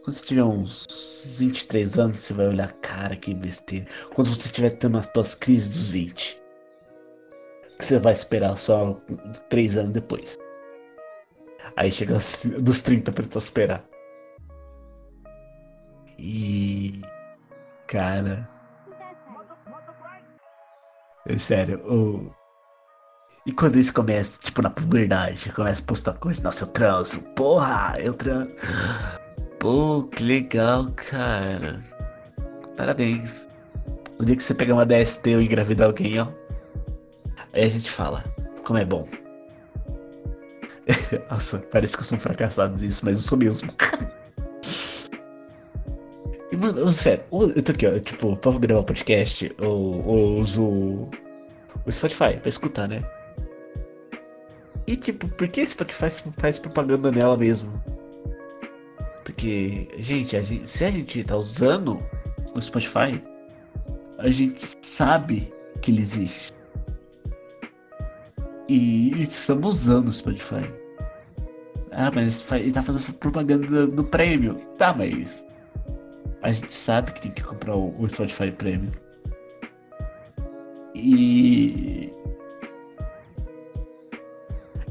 Quando 0.03 0.15
você 0.15 0.25
tiver 0.25 0.43
uns 0.43 0.85
23 1.37 1.97
anos, 1.97 2.19
você 2.19 2.33
vai 2.33 2.47
olhar, 2.47 2.71
cara, 2.73 3.15
que 3.15 3.33
besteira. 3.33 3.87
Quando 4.13 4.29
você 4.29 4.47
estiver 4.47 4.71
tendo 4.71 4.97
as 4.97 5.07
tuas 5.07 5.35
crises 5.35 5.69
dos 5.69 5.89
20. 5.89 6.42
Que 7.83 7.89
você 7.89 7.99
vai 7.99 8.13
esperar 8.13 8.57
só 8.57 8.97
3 9.49 9.75
anos 9.75 9.91
depois. 9.91 10.39
Aí 11.75 11.91
chega 11.91 12.17
dos 12.61 12.81
30 12.81 13.11
pra 13.11 13.25
esperar. 13.37 13.83
E. 16.17 17.01
Cara. 17.87 18.49
É 21.27 21.37
sério, 21.37 21.81
o. 21.85 22.33
E 23.45 23.51
quando 23.51 23.77
isso 23.77 23.93
começa, 23.93 24.39
tipo, 24.39 24.61
na 24.61 24.69
puberdade, 24.69 25.51
começa 25.51 25.81
a 25.81 25.85
postar 25.85 26.13
coisa, 26.13 26.41
nossa, 26.41 26.63
eu 26.63 26.67
transo, 26.69 27.21
porra, 27.35 27.95
eu 27.99 28.13
transo. 28.13 28.49
Pô, 29.59 30.03
que 30.03 30.23
legal, 30.23 30.89
cara. 30.93 31.81
Parabéns. 32.77 33.45
O 34.17 34.23
dia 34.23 34.37
que 34.37 34.43
você 34.43 34.53
pegar 34.53 34.75
uma 34.75 34.85
DST 34.85 35.35
ou 35.35 35.41
engravidar 35.41 35.87
alguém, 35.87 36.21
ó. 36.21 36.42
Aí 37.53 37.63
a 37.63 37.69
gente 37.69 37.89
fala, 37.89 38.23
como 38.63 38.79
é 38.79 38.85
bom. 38.85 39.07
Nossa, 41.29 41.59
parece 41.71 41.93
que 41.93 41.99
eu 42.01 42.05
sou 42.05 42.17
um 42.17 42.21
fracassado 42.21 42.79
nisso, 42.79 43.05
mas 43.05 43.17
eu 43.17 43.21
sou 43.21 43.37
mesmo. 43.37 43.69
e, 46.51 46.57
mano, 46.57 46.91
sério, 46.93 47.23
eu 47.31 47.61
tô 47.61 47.71
aqui, 47.71 47.87
ó, 47.87 47.99
tipo, 47.99 48.35
pra 48.37 48.51
gravar 48.53 48.83
podcast, 48.83 49.53
eu, 49.57 50.03
eu 50.05 50.41
uso 50.41 51.09
o 51.85 51.91
Spotify 51.91 52.37
pra 52.37 52.49
escutar, 52.49 52.87
né? 52.87 53.03
E 54.85 54.97
tipo, 54.97 55.27
por 55.29 55.47
que 55.47 55.65
Spotify 55.65 56.09
faz 56.37 56.59
propaganda 56.59 57.11
nela 57.11 57.37
mesmo? 57.37 57.81
Porque, 59.23 59.87
gente, 59.99 60.35
a 60.35 60.41
gente, 60.41 60.69
se 60.69 60.83
a 60.83 60.91
gente 60.91 61.23
tá 61.23 61.37
usando 61.37 62.03
o 62.53 62.61
Spotify, 62.61 63.23
a 64.17 64.29
gente 64.29 64.75
sabe 64.81 65.53
que 65.81 65.91
ele 65.91 66.01
existe. 66.01 66.53
E 68.73 69.21
estamos 69.21 69.81
usando 69.81 70.07
o 70.07 70.11
Spotify. 70.11 70.67
Ah, 71.91 72.09
mas 72.11 72.51
ele 72.53 72.71
tá 72.71 72.81
fazendo 72.81 73.13
propaganda 73.19 73.85
do 73.85 74.03
prêmio. 74.03 74.55
Tá, 74.79 74.91
mas. 74.91 75.45
A 76.41 76.51
gente 76.51 76.73
sabe 76.73 77.11
que 77.11 77.21
tem 77.21 77.31
que 77.31 77.43
comprar 77.43 77.75
o 77.75 78.09
Spotify 78.09 78.51
Premium. 78.51 78.89
E. 80.95 82.11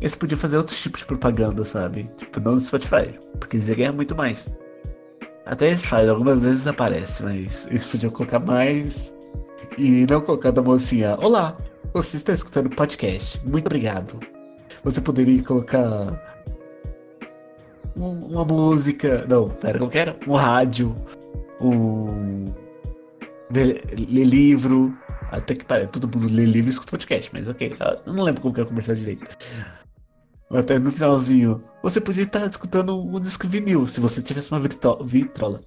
Eles 0.01 0.15
podiam 0.15 0.39
fazer 0.39 0.59
outros 0.59 0.81
tipos 0.81 1.01
de 1.01 1.07
propaganda, 1.07 1.65
sabe? 1.65 2.09
Tipo, 2.19 2.39
não 2.39 2.53
no 2.53 2.61
Spotify. 2.61 3.19
Porque 3.41 3.57
eles 3.57 3.69
iam 3.69 3.79
ganhar 3.79 3.93
muito 3.95 4.15
mais. 4.15 4.49
Até 5.45 5.71
eles 5.71 5.85
fazem, 5.85 6.09
algumas 6.09 6.41
vezes 6.41 6.69
aparece, 6.69 7.21
mas 7.21 7.67
eles 7.67 7.85
podiam 7.85 8.13
colocar 8.13 8.39
mais. 8.39 9.13
E 9.77 10.07
não 10.09 10.21
colocar 10.21 10.53
da 10.53 10.63
mocinha. 10.63 11.17
Olá, 11.17 11.57
você 11.93 12.17
está 12.17 12.33
escutando 12.33 12.71
podcast. 12.71 13.41
Muito 13.47 13.67
obrigado. 13.67 14.19
Você 14.83 15.01
poderia 15.01 15.43
colocar 15.43 16.21
um, 17.97 18.27
uma 18.27 18.45
música. 18.45 19.27
Não, 19.29 19.51
pera, 19.51 19.79
como 19.79 19.91
era? 19.93 20.17
Um 20.27 20.37
rádio. 20.37 20.97
Um. 21.61 22.53
Ler, 23.51 23.85
livro. 23.95 24.97
Até 25.31 25.55
que 25.55 25.65
parece, 25.65 25.89
todo 25.93 26.09
mundo 26.09 26.33
lê 26.33 26.45
livro 26.45 26.69
e 26.69 26.71
escuta 26.71 26.91
podcast, 26.93 27.31
mas 27.33 27.49
ok. 27.49 27.77
Eu 28.07 28.13
não 28.13 28.23
lembro 28.23 28.41
como 28.43 28.55
que 28.55 28.61
é 28.61 28.65
conversar 28.65 28.95
direito. 28.95 29.27
Até 30.51 30.79
no 30.79 30.93
finalzinho. 30.93 31.63
Você 31.83 32.01
podia 32.01 32.25
estar 32.25 32.47
escutando 32.47 33.03
um 33.03 33.19
disco 33.19 33.49
vinil 33.49 33.87
se 33.87 34.01
você 34.01 34.23
tivesse 34.23 34.53
uma 34.53 34.61
vitrola. 34.61 35.61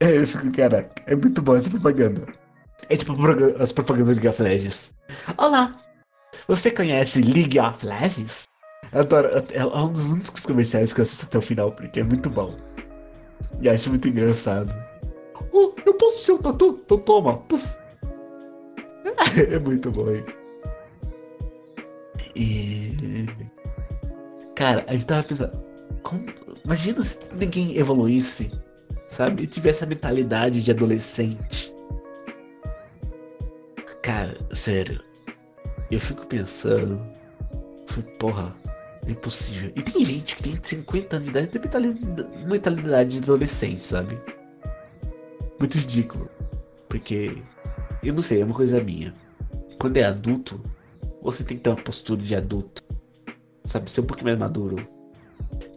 É, 0.00 0.16
eu 0.16 0.26
fico, 0.26 0.50
cara, 0.52 0.88
é 1.06 1.16
muito 1.16 1.42
bom 1.42 1.56
essa 1.56 1.70
propaganda. 1.70 2.26
É 2.88 2.96
tipo 2.96 3.12
as 3.60 3.72
propagandas 3.72 4.14
de 4.14 4.14
League 4.14 4.28
of 4.28 4.42
Legends. 4.42 4.94
Olá! 5.36 5.76
Você 6.46 6.70
conhece 6.70 7.20
League 7.20 7.58
of 7.58 7.84
Legends? 7.84 8.44
Adoro, 8.92 9.28
é 9.52 9.64
um 9.64 9.92
dos 9.92 10.10
únicos 10.10 10.46
comerciais 10.46 10.92
que 10.92 11.00
eu 11.00 11.02
assisto 11.02 11.26
até 11.26 11.38
o 11.38 11.42
final, 11.42 11.72
porque 11.72 12.00
é 12.00 12.04
muito 12.04 12.30
bom. 12.30 12.56
E 13.60 13.68
acho 13.68 13.90
muito 13.90 14.08
engraçado. 14.08 14.72
Oh, 15.52 15.72
eu 15.84 15.94
posso 15.94 16.24
ser 16.24 16.32
um 16.32 16.38
tatu? 16.38 16.80
Então 16.84 16.98
toma! 16.98 17.38
Puf. 17.38 17.66
é 19.52 19.58
muito 19.58 19.90
bom, 19.90 20.10
hein? 20.10 20.24
E. 22.34 23.26
Cara, 24.54 24.84
a 24.88 24.92
gente 24.92 25.06
tava 25.06 25.22
pensando. 25.24 25.62
Como... 26.02 26.24
Imagina 26.64 27.04
se 27.04 27.18
ninguém 27.38 27.76
evoluísse, 27.76 28.50
sabe? 29.10 29.46
Tivesse 29.46 29.84
a 29.84 29.86
mentalidade 29.86 30.62
de 30.62 30.70
adolescente. 30.70 31.74
Cara, 34.08 34.38
sério. 34.54 35.04
Eu 35.90 36.00
fico 36.00 36.26
pensando. 36.26 36.98
Porra, 38.18 38.56
é 39.06 39.10
impossível. 39.10 39.70
E 39.76 39.82
tem 39.82 40.02
gente 40.02 40.34
que 40.34 40.44
tem 40.44 40.58
50 40.62 41.16
anos 41.16 41.26
de 41.26 41.30
idade 41.30 41.48
tem 41.48 41.60
mentalidade 42.46 43.10
de 43.10 43.18
adolescente, 43.18 43.84
sabe? 43.84 44.18
Muito 45.60 45.76
ridículo. 45.76 46.30
Porque, 46.88 47.36
eu 48.02 48.14
não 48.14 48.22
sei, 48.22 48.40
é 48.40 48.46
uma 48.46 48.54
coisa 48.54 48.82
minha. 48.82 49.14
Quando 49.78 49.98
é 49.98 50.04
adulto, 50.04 50.58
você 51.20 51.44
tem 51.44 51.58
que 51.58 51.64
ter 51.64 51.68
uma 51.68 51.76
postura 51.76 52.22
de 52.22 52.34
adulto. 52.34 52.82
Sabe, 53.66 53.90
ser 53.90 54.00
um 54.00 54.06
pouquinho 54.06 54.28
mais 54.28 54.38
maduro. 54.38 54.88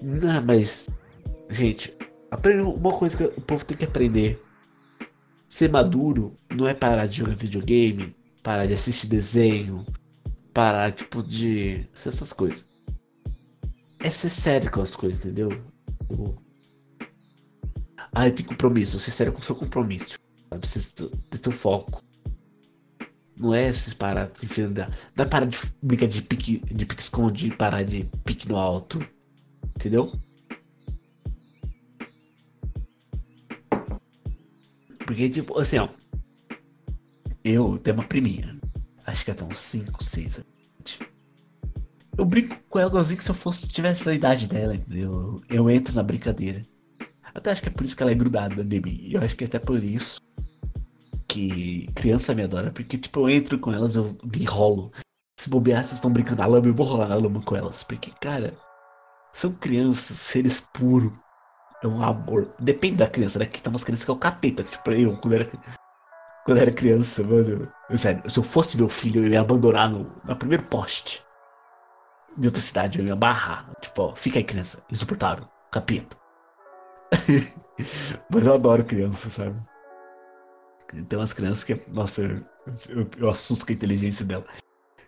Não, 0.01 0.41
mas, 0.41 0.87
gente, 1.49 1.93
aprende 2.31 2.61
uma 2.61 2.93
coisa 2.93 3.17
que 3.17 3.23
o 3.25 3.41
povo 3.41 3.65
tem 3.65 3.75
que 3.75 3.83
aprender. 3.83 4.41
Ser 5.49 5.69
maduro 5.69 6.37
não 6.49 6.65
é 6.65 6.73
parar 6.73 7.07
de 7.07 7.17
jogar 7.17 7.35
videogame, 7.35 8.15
parar 8.43 8.65
de 8.65 8.73
assistir 8.73 9.07
desenho, 9.07 9.85
parar, 10.53 10.91
tipo, 10.91 11.23
de. 11.23 11.87
essas 11.93 12.33
coisas. 12.33 12.69
É 13.99 14.09
ser 14.09 14.29
sério 14.29 14.71
com 14.71 14.81
as 14.81 14.95
coisas, 14.95 15.19
entendeu? 15.19 15.49
Ah, 18.13 18.27
eu 18.27 18.35
tenho 18.35 18.49
compromisso, 18.49 18.99
ser 18.99 19.11
sério 19.11 19.31
com 19.31 19.39
o 19.39 19.43
seu 19.43 19.55
compromisso. 19.55 20.17
Sabe? 20.49 20.67
Você 20.67 21.09
ter 21.29 21.37
seu 21.41 21.51
foco. 21.51 22.03
Não 23.37 23.53
é 23.53 23.69
esses 23.69 23.93
parar 23.93 24.27
de. 24.27 24.47
Não 25.15 25.25
é 25.25 25.27
parar 25.27 25.45
de 25.45 25.57
brincar 25.81 26.07
de 26.07 26.21
pique, 26.21 26.59
de 26.59 26.85
pique 26.85 27.01
esconde, 27.01 27.55
parar 27.55 27.83
de 27.83 28.03
pique 28.25 28.49
no 28.49 28.57
alto. 28.57 28.99
Entendeu? 29.75 30.11
Porque, 35.05 35.29
tipo, 35.29 35.59
assim, 35.59 35.77
ó. 35.77 35.89
Eu 37.43 37.77
tenho 37.77 37.97
uma 37.97 38.03
priminha. 38.03 38.59
Acho 39.05 39.25
que 39.25 39.31
até 39.31 39.43
uns 39.43 39.57
5, 39.57 40.03
6 40.03 40.37
anos. 40.37 40.99
Eu 42.17 42.25
brinco 42.25 42.55
com 42.69 42.79
ela 42.79 42.89
igualzinho 42.89 43.17
que 43.17 43.23
se 43.23 43.31
eu 43.31 43.35
fosse 43.35 43.67
tivesse 43.67 44.09
a 44.09 44.13
idade 44.13 44.47
dela, 44.47 44.75
entendeu? 44.75 45.41
Eu, 45.49 45.57
eu 45.57 45.69
entro 45.69 45.95
na 45.95 46.03
brincadeira. 46.03 46.65
Até 47.33 47.51
acho 47.51 47.61
que 47.61 47.69
é 47.69 47.71
por 47.71 47.85
isso 47.85 47.95
que 47.95 48.03
ela 48.03 48.11
é 48.11 48.15
grudada 48.15 48.63
de 48.63 48.81
mim. 48.81 49.09
Eu 49.11 49.23
acho 49.23 49.35
que 49.35 49.43
é 49.43 49.47
até 49.47 49.57
por 49.57 49.83
isso 49.83 50.19
que 51.27 51.87
criança 51.95 52.35
me 52.35 52.43
adora. 52.43 52.71
Porque, 52.71 52.97
tipo, 52.97 53.21
eu 53.21 53.29
entro 53.29 53.57
com 53.57 53.71
elas, 53.71 53.95
eu 53.95 54.17
me 54.23 54.41
enrolo. 54.41 54.91
Se 55.39 55.49
bobear, 55.49 55.83
vocês 55.83 55.93
estão 55.93 56.11
brincando 56.11 56.41
na 56.41 56.45
lama, 56.45 56.67
eu 56.67 56.73
vou 56.73 56.85
rolar 56.85 57.07
na 57.07 57.15
lama 57.15 57.41
com 57.41 57.55
elas. 57.55 57.83
Porque, 57.83 58.11
cara, 58.19 58.57
são 59.33 59.53
crianças, 59.53 60.17
seres 60.17 60.59
puros. 60.73 61.11
É 61.83 61.87
um 61.87 62.03
amor. 62.03 62.53
Depende 62.59 62.97
da 62.97 63.07
criança, 63.07 63.39
né? 63.39 63.45
Que 63.45 63.61
tem 63.61 63.71
umas 63.71 63.83
crianças 63.83 64.05
que 64.05 64.11
é 64.11 64.13
o 64.13 64.17
capeta. 64.17 64.63
Tipo, 64.63 64.91
eu, 64.91 65.17
quando 65.17 65.33
era, 65.33 65.49
quando 66.43 66.57
era 66.59 66.71
criança, 66.71 67.23
mano. 67.23 67.71
Sério, 67.95 68.29
se 68.29 68.39
eu 68.39 68.43
fosse 68.43 68.77
meu 68.77 68.89
filho, 68.89 69.25
eu 69.25 69.31
ia 69.31 69.41
abandonar 69.41 69.89
no, 69.89 70.21
no 70.23 70.35
primeiro 70.35 70.63
poste 70.63 71.25
de 72.37 72.47
outra 72.47 72.61
cidade, 72.61 72.99
eu 72.99 73.05
ia 73.05 73.15
barrar. 73.15 73.69
Tipo, 73.81 74.03
ó, 74.03 74.15
fica 74.15 74.39
aí, 74.39 74.43
criança. 74.43 74.83
Insuportável. 74.89 75.47
Capeta. 75.71 76.17
Mas 78.29 78.45
eu 78.45 78.53
adoro 78.53 78.85
criança, 78.85 79.29
sabe? 79.29 79.59
Tem 81.07 81.17
umas 81.17 81.33
crianças 81.33 81.63
que, 81.63 81.79
nossa, 81.89 82.21
eu, 82.21 82.45
eu, 82.89 83.09
eu 83.17 83.29
assusto 83.29 83.65
com 83.65 83.71
a 83.71 83.75
inteligência 83.75 84.25
dela. 84.25 84.45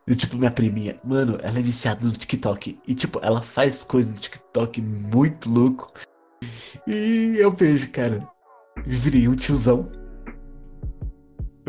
E, 0.08 0.16
tipo, 0.16 0.38
minha 0.38 0.52
priminha, 0.52 1.00
mano, 1.04 1.38
ela 1.42 1.60
é 1.60 1.62
viciada 1.62 2.06
no 2.06 2.12
TikTok. 2.12 2.80
E, 2.86 2.96
tipo, 2.96 3.20
ela 3.22 3.42
faz 3.42 3.84
coisas 3.84 4.14
no 4.14 4.20
TikTok 4.20 4.82
muito 4.82 5.50
louco. 5.50 5.94
E 6.88 7.36
eu 7.38 7.52
vejo, 7.52 7.90
cara, 7.92 8.28
eu 8.78 8.84
virei 8.86 9.28
um 9.28 9.36
tiozão. 9.36 9.90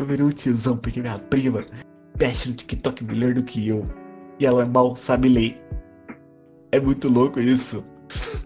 Eu 0.05 0.09
virei 0.09 0.23
um 0.23 0.29
tiozão 0.29 0.77
porque 0.77 1.01
minha 1.01 1.17
prima 1.17 1.65
mexe 2.19 2.49
no 2.49 2.55
TikTok 2.55 3.03
melhor 3.03 3.33
do 3.33 3.41
que 3.41 3.67
eu. 3.67 3.89
E 4.39 4.45
ela 4.45 4.63
mal 4.63 4.95
sabe 4.95 5.27
ler. 5.27 5.59
É 6.71 6.79
muito 6.79 7.09
louco 7.09 7.41
isso. 7.41 7.83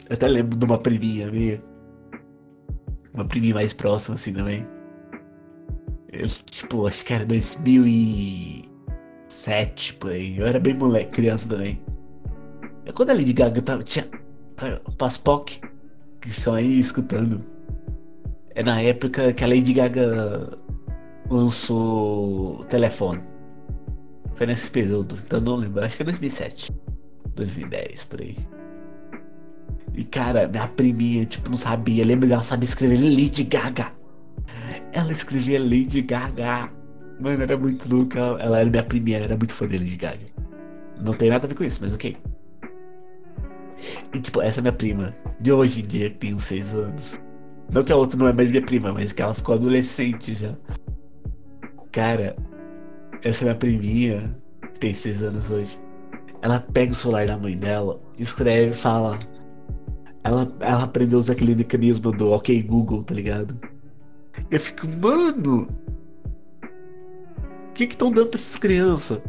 Eu 0.09 0.13
até 0.13 0.25
lembro 0.25 0.57
de 0.57 0.65
uma 0.65 0.77
priminha 0.77 1.29
minha. 1.29 1.61
Uma 3.13 3.25
priminha 3.25 3.55
mais 3.55 3.73
próxima 3.73 4.15
assim 4.15 4.31
também. 4.31 4.65
Eu, 6.13 6.29
tipo, 6.29 6.87
acho 6.87 7.03
que 7.03 7.13
era 7.13 7.25
2007 7.25 9.95
por 9.95 10.11
aí. 10.11 10.39
Eu 10.39 10.47
era 10.47 10.61
bem 10.61 10.75
moleque, 10.75 11.11
criança 11.11 11.49
também. 11.49 11.77
Quando 12.95 13.09
a 13.09 13.13
Lady 13.13 13.33
Gaga 13.33 13.61
tava, 13.61 13.83
tinha 13.83 14.07
Paspoc, 14.97 15.59
que 16.21 16.29
estão 16.29 16.53
aí 16.53 16.79
escutando. 16.79 17.43
É 18.55 18.63
na 18.63 18.81
época 18.81 19.33
que 19.33 19.43
a 19.43 19.47
Lady 19.47 19.73
Gaga 19.73 20.57
lançou 21.29 22.63
telefone. 22.65 23.21
Foi 24.35 24.47
nesse 24.47 24.69
período, 24.69 25.17
então 25.25 25.39
não 25.39 25.55
lembro. 25.55 25.83
Acho 25.83 25.97
que 25.97 26.03
é 26.03 26.05
2007. 26.05 26.71
2010, 27.35 28.03
por 28.05 28.21
aí. 28.21 28.37
E 29.93 30.03
cara, 30.03 30.47
minha 30.47 30.67
priminha, 30.67 31.25
tipo, 31.25 31.49
não 31.49 31.57
sabia. 31.57 32.05
Lembra 32.05 32.27
dela 32.27 32.43
sabia 32.43 32.65
escrever 32.65 32.97
Lady 32.97 33.43
Gaga. 33.43 33.91
Ela 34.91 35.11
escrevia 35.11 35.59
Lady 35.59 36.01
Gaga. 36.01 36.69
Mano, 37.19 37.43
era 37.43 37.57
muito 37.57 37.93
louca. 37.93 38.19
Ela 38.19 38.61
era 38.61 38.69
minha 38.69 38.83
priminha, 38.83 39.19
era 39.19 39.37
muito 39.37 39.53
fã 39.53 39.67
de 39.67 39.77
Lady 39.77 39.97
Gaga. 39.97 40.25
Não 41.01 41.13
tem 41.13 41.29
nada 41.29 41.45
a 41.45 41.49
ver 41.49 41.55
com 41.55 41.63
isso, 41.63 41.79
mas 41.81 41.93
ok. 41.93 42.17
E 44.13 44.19
tipo, 44.19 44.41
essa 44.41 44.59
é 44.59 44.61
minha 44.61 44.73
prima. 44.73 45.15
De 45.39 45.51
hoje 45.51 45.81
em 45.81 45.85
dia, 45.85 46.09
que 46.09 46.17
tem 46.17 46.33
uns 46.33 46.45
6 46.45 46.73
anos. 46.73 47.19
Não 47.71 47.83
que 47.83 47.91
a 47.91 47.95
outra 47.95 48.17
não 48.17 48.27
é 48.27 48.33
mais 48.33 48.49
minha 48.49 48.61
prima, 48.61 48.91
mas 48.91 49.13
que 49.13 49.21
ela 49.21 49.33
ficou 49.33 49.55
adolescente 49.55 50.33
já. 50.33 50.55
Cara, 51.91 52.35
essa 53.23 53.43
é 53.43 53.45
minha 53.45 53.55
priminha, 53.55 54.35
que 54.73 54.79
tem 54.79 54.93
6 54.93 55.23
anos 55.23 55.49
hoje. 55.49 55.79
Ela 56.41 56.59
pega 56.59 56.91
o 56.91 56.95
celular 56.95 57.25
da 57.27 57.37
mãe 57.37 57.57
dela, 57.57 57.99
escreve 58.17 58.71
e 58.71 58.73
fala. 58.73 59.19
Ela, 60.23 60.51
ela 60.59 60.83
aprendeu 60.83 61.17
a 61.17 61.21
usar 61.21 61.33
aquele 61.33 61.55
mecanismo 61.55 62.11
do 62.11 62.31
OK 62.31 62.61
Google, 62.63 63.03
tá 63.03 63.13
ligado? 63.13 63.59
Eu 64.51 64.59
fico, 64.59 64.87
mano. 64.87 65.67
O 67.69 67.73
que 67.73 67.87
que 67.87 67.93
estão 67.93 68.11
dando 68.11 68.29
pra 68.29 68.39
essas 68.39 68.55
crianças? 68.57 69.19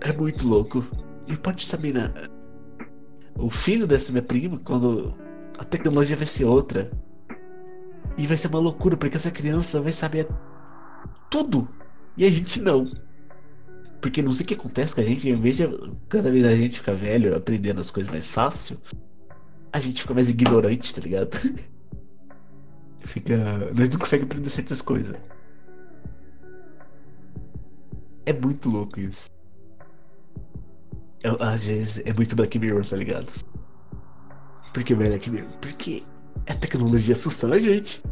É 0.00 0.12
muito 0.12 0.46
louco. 0.46 0.84
E 1.26 1.36
pode 1.36 1.66
saber, 1.66 1.92
né? 1.94 2.12
O 3.36 3.50
filho 3.50 3.86
dessa 3.86 4.12
minha 4.12 4.22
prima, 4.22 4.58
quando 4.64 5.14
a 5.58 5.64
tecnologia 5.64 6.16
vai 6.16 6.26
ser 6.26 6.44
outra. 6.44 6.90
E 8.16 8.26
vai 8.26 8.36
ser 8.36 8.48
uma 8.48 8.58
loucura, 8.58 8.96
porque 8.96 9.16
essa 9.16 9.30
criança 9.30 9.80
vai 9.80 9.92
saber 9.92 10.26
tudo. 11.30 11.68
E 12.16 12.24
a 12.24 12.30
gente 12.30 12.60
não. 12.60 12.90
Porque 14.00 14.22
não 14.22 14.32
sei 14.32 14.44
o 14.44 14.48
que 14.48 14.54
acontece 14.54 14.94
com 14.94 15.00
a 15.00 15.04
gente, 15.04 15.28
em 15.28 15.36
vez 15.36 15.56
de 15.56 15.64
cada 16.08 16.30
vez 16.30 16.44
a 16.46 16.56
gente 16.56 16.78
ficar 16.78 16.94
velho, 16.94 17.36
aprendendo 17.36 17.80
as 17.80 17.90
coisas 17.90 18.10
mais 18.10 18.28
fácil, 18.28 18.78
a 19.72 19.78
gente 19.78 20.02
fica 20.02 20.14
mais 20.14 20.30
ignorante, 20.30 20.94
tá 20.94 21.00
ligado? 21.00 21.36
fica. 23.04 23.36
Gente 23.74 23.92
não 23.92 23.98
consegue 23.98 24.24
aprender 24.24 24.50
certas 24.50 24.80
coisas. 24.80 25.16
É 28.24 28.32
muito 28.32 28.68
louco 28.68 28.98
isso. 29.00 29.30
Eu, 31.22 31.36
às 31.40 31.64
vezes 31.64 32.02
é 32.04 32.12
muito 32.12 32.36
Black 32.36 32.58
Mirror, 32.58 32.86
tá 32.86 32.96
ligado? 32.96 33.32
Por 34.72 34.84
que 34.84 34.94
Black 34.94 35.30
Mirror? 35.30 35.50
Porque 35.60 36.02
a 36.48 36.54
tecnologia 36.54 37.14
assustando 37.14 37.54
a 37.54 37.58
gente. 37.58 38.02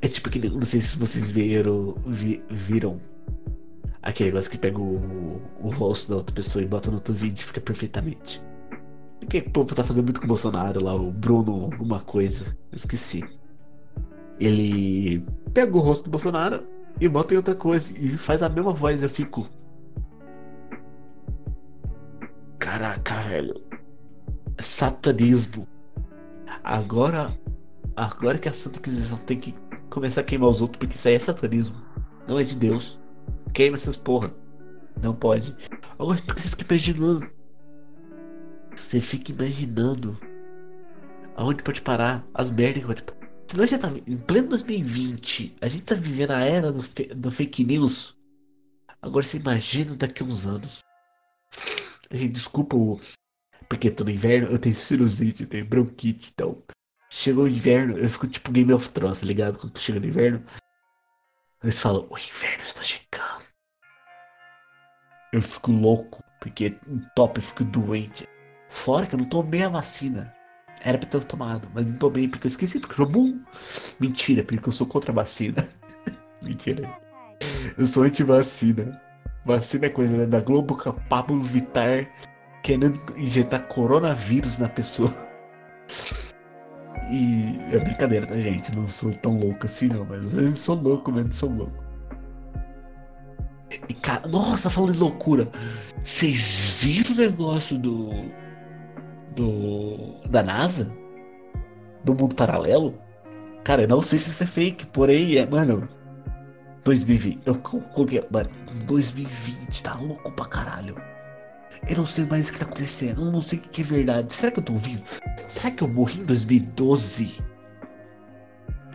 É 0.00 0.08
tipo 0.08 0.30
que 0.30 0.48
não 0.48 0.62
sei 0.62 0.80
se 0.80 0.96
vocês 0.96 1.30
viram, 1.30 1.96
vi, 2.06 2.42
viram 2.48 3.00
aquele 4.02 4.30
negócio 4.30 4.50
que 4.50 4.58
pega 4.58 4.78
o, 4.78 5.40
o 5.60 5.68
rosto 5.68 6.10
da 6.10 6.16
outra 6.16 6.34
pessoa 6.34 6.62
e 6.62 6.66
bota 6.66 6.90
no 6.90 6.96
outro 6.96 7.12
vídeo 7.12 7.42
e 7.42 7.44
fica 7.44 7.60
perfeitamente. 7.60 8.42
O 9.22 9.26
que 9.26 9.38
o 9.38 9.50
povo 9.50 9.74
tá 9.74 9.84
fazendo 9.84 10.04
muito 10.04 10.20
com 10.20 10.26
o 10.26 10.28
Bolsonaro 10.28 10.82
lá, 10.82 10.94
o 10.94 11.10
Bruno, 11.10 11.64
alguma 11.64 12.00
coisa, 12.00 12.56
esqueci. 12.72 13.24
Ele 14.38 15.24
pega 15.52 15.76
o 15.76 15.80
rosto 15.80 16.04
do 16.04 16.10
Bolsonaro 16.10 16.64
e 17.00 17.08
bota 17.08 17.34
em 17.34 17.36
outra 17.36 17.54
coisa 17.54 17.92
e 17.98 18.16
faz 18.16 18.42
a 18.42 18.48
mesma 18.48 18.72
voz. 18.72 19.02
Eu 19.02 19.10
fico. 19.10 19.48
Caraca, 22.58 23.16
velho. 23.22 23.60
Satanismo. 24.60 25.66
Agora 26.68 27.36
Agora 27.98 28.38
que 28.38 28.48
a 28.48 28.52
Santa 28.52 28.78
Inquisição 28.78 29.18
tem 29.18 29.40
que 29.40 29.52
começar 29.90 30.20
a 30.20 30.24
queimar 30.24 30.50
os 30.50 30.60
outros, 30.60 30.78
porque 30.78 30.94
isso 30.94 31.08
aí 31.08 31.14
é 31.14 31.18
satanismo. 31.18 31.74
Não 32.28 32.38
é 32.38 32.44
de 32.44 32.54
Deus. 32.54 32.96
Queima 33.52 33.74
essas 33.74 33.96
porra. 33.96 34.32
Não 35.02 35.12
pode. 35.16 35.52
Agora 35.98 36.22
porque 36.24 36.40
você 36.40 36.48
fica 36.48 36.62
imaginando. 36.62 37.28
Você 38.76 39.00
fica 39.00 39.32
imaginando 39.32 40.16
aonde 41.34 41.64
pode 41.64 41.82
parar, 41.82 42.24
as 42.32 42.52
merdas 42.52 42.82
que 42.82 42.86
pode 42.86 43.02
parar. 43.02 43.18
Se 43.48 43.56
nós 43.56 43.68
já 43.68 43.78
tá 43.78 43.90
em 44.06 44.16
pleno 44.16 44.50
2020, 44.50 45.56
a 45.60 45.66
gente 45.66 45.82
tá 45.82 45.96
vivendo 45.96 46.30
a 46.30 46.40
era 46.40 46.70
do, 46.70 46.84
do 47.16 47.30
fake 47.32 47.64
news. 47.64 48.16
Agora 49.02 49.26
você 49.26 49.38
imagina 49.38 49.96
daqui 49.96 50.22
a 50.22 50.26
uns 50.26 50.46
anos. 50.46 50.78
Gente 52.12 52.34
desculpa 52.34 52.76
o. 52.76 53.00
Porque 53.68 53.90
tô 53.90 54.04
no 54.04 54.10
inverno, 54.10 54.48
eu 54.48 54.58
tenho 54.58 54.74
sinusite, 54.74 55.42
eu 55.42 55.48
tenho 55.48 55.66
bronquite, 55.66 56.30
então 56.32 56.62
Chegou 57.10 57.44
o 57.44 57.48
inverno, 57.48 57.96
eu 57.96 58.08
fico 58.08 58.28
tipo 58.28 58.52
Game 58.52 58.72
of 58.72 58.90
Thrones, 58.90 59.20
tá 59.20 59.26
ligado? 59.26 59.58
Quando 59.58 59.78
chega 59.78 59.98
no 59.98 60.06
inverno, 60.06 60.44
eles 61.62 61.78
falam, 61.78 62.06
o 62.10 62.18
inverno 62.18 62.62
está 62.62 62.82
chegando. 62.82 63.44
Eu 65.32 65.40
fico 65.40 65.72
louco, 65.72 66.22
porque 66.40 66.76
top 67.16 67.38
eu 67.38 67.42
fico 67.42 67.64
doente. 67.64 68.28
Fora 68.68 69.06
que 69.06 69.14
eu 69.14 69.18
não 69.18 69.26
tomei 69.26 69.62
a 69.62 69.68
vacina. 69.70 70.34
Era 70.82 70.98
pra 70.98 71.08
ter 71.08 71.24
tomado, 71.24 71.68
mas 71.74 71.86
não 71.86 71.96
tomei 71.98 72.28
porque 72.28 72.46
eu 72.46 72.50
esqueci, 72.50 72.78
porque 72.78 73.00
eu 73.00 73.06
sou. 73.06 73.42
Mentira, 73.98 74.44
porque 74.44 74.68
eu 74.68 74.72
sou 74.72 74.86
contra 74.86 75.10
a 75.10 75.14
vacina. 75.14 75.66
Mentira. 76.42 76.88
Eu 77.76 77.86
sou 77.86 78.02
anti-vacina. 78.02 79.00
Vacina 79.44 79.86
é 79.86 79.90
coisa 79.90 80.16
né? 80.16 80.26
da 80.26 80.40
Globo 80.40 80.76
com 80.76 80.92
Pablo 81.08 81.40
Vittar 81.40 82.08
querendo 82.62 82.98
injetar 83.16 83.66
coronavírus 83.68 84.58
na 84.58 84.68
pessoa. 84.68 85.12
E 87.10 87.58
é 87.72 87.78
brincadeira, 87.78 88.26
tá, 88.26 88.38
gente? 88.38 88.74
Não 88.76 88.86
sou 88.86 89.12
tão 89.14 89.38
louco 89.38 89.64
assim, 89.64 89.88
não, 89.88 90.04
mas 90.04 90.36
eu 90.36 90.52
sou 90.54 90.76
louco 90.76 91.10
mesmo, 91.10 91.32
sou 91.32 91.50
louco. 91.50 91.88
E 93.88 93.94
cara, 93.94 94.26
nossa, 94.28 94.68
falando 94.70 94.92
de 94.92 94.98
loucura, 94.98 95.48
vocês 96.04 96.78
viram 96.80 97.12
o 97.12 97.16
negócio 97.16 97.78
do. 97.78 98.10
do. 99.34 100.20
da 100.28 100.42
NASA? 100.42 100.90
Do 102.04 102.14
mundo 102.14 102.34
paralelo? 102.34 102.94
Cara, 103.64 103.82
eu 103.82 103.88
não 103.88 104.02
sei 104.02 104.18
se 104.18 104.30
isso 104.30 104.42
é 104.42 104.46
fake, 104.46 104.86
porém, 104.88 105.36
é, 105.36 105.46
mano. 105.46 105.88
2020, 106.84 107.40
eu 107.44 107.54
coloquei, 107.56 108.24
mano, 108.30 108.48
2020 108.86 109.82
tá 109.82 109.94
louco 109.94 110.30
pra 110.32 110.46
caralho. 110.46 110.94
Eu 111.86 111.96
não 111.96 112.06
sei 112.06 112.24
mais 112.26 112.48
o 112.48 112.52
que 112.52 112.58
tá 112.58 112.64
acontecendo. 112.64 113.22
Eu 113.22 113.32
não 113.32 113.40
sei 113.40 113.58
o 113.58 113.62
que 113.62 113.82
é 113.82 113.84
verdade. 113.84 114.32
Será 114.32 114.50
que 114.50 114.58
eu 114.58 114.64
tô 114.64 114.72
ouvindo? 114.72 115.02
Será 115.48 115.70
que 115.70 115.82
eu 115.82 115.88
morri 115.88 116.20
em 116.20 116.24
2012? 116.24 117.38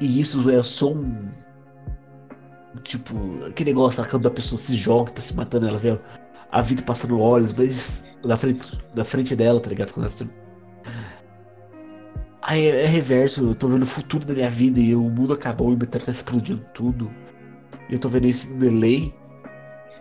E 0.02 0.20
isso 0.20 0.50
é 0.50 0.62
só 0.62 0.92
um. 0.92 1.30
Tipo, 2.84 3.46
aquele 3.46 3.72
negócio 3.72 4.02
lá 4.02 4.08
quando 4.08 4.28
a 4.28 4.32
pessoa 4.32 4.60
se 4.60 4.76
joga, 4.76 5.12
tá 5.12 5.22
se 5.22 5.36
matando, 5.36 5.68
ela 5.68 5.78
vê 5.78 5.98
a 6.52 6.62
vida 6.62 6.82
passando 6.82 7.20
olhos, 7.20 7.54
mas 7.54 8.04
na 8.24 8.36
frente, 8.36 8.80
na 8.96 9.04
frente 9.04 9.36
dela, 9.36 9.60
tá 9.60 9.70
ligado? 9.70 9.94
Quando 9.94 10.08
ela. 10.08 10.30
Aí 12.42 12.66
é, 12.66 12.84
é 12.84 12.88
reverso, 12.88 13.48
eu 13.50 13.56
tô 13.56 13.68
vendo 13.70 13.84
o 13.84 13.88
futuro 13.88 14.26
da 14.26 14.34
minha 14.34 14.50
vida 14.50 14.80
e 14.80 14.94
o 14.96 15.02
mundo 15.02 15.34
acabou 15.34 15.72
e 15.72 15.76
o 15.76 15.78
meteoro 15.78 16.06
tá 16.06 16.12
explodindo 16.12 16.66
tudo. 16.74 17.10
E 17.90 17.94
eu 17.94 18.00
tô 18.00 18.10
vendo 18.10 18.26
esse 18.26 18.54
delay. 18.54 19.14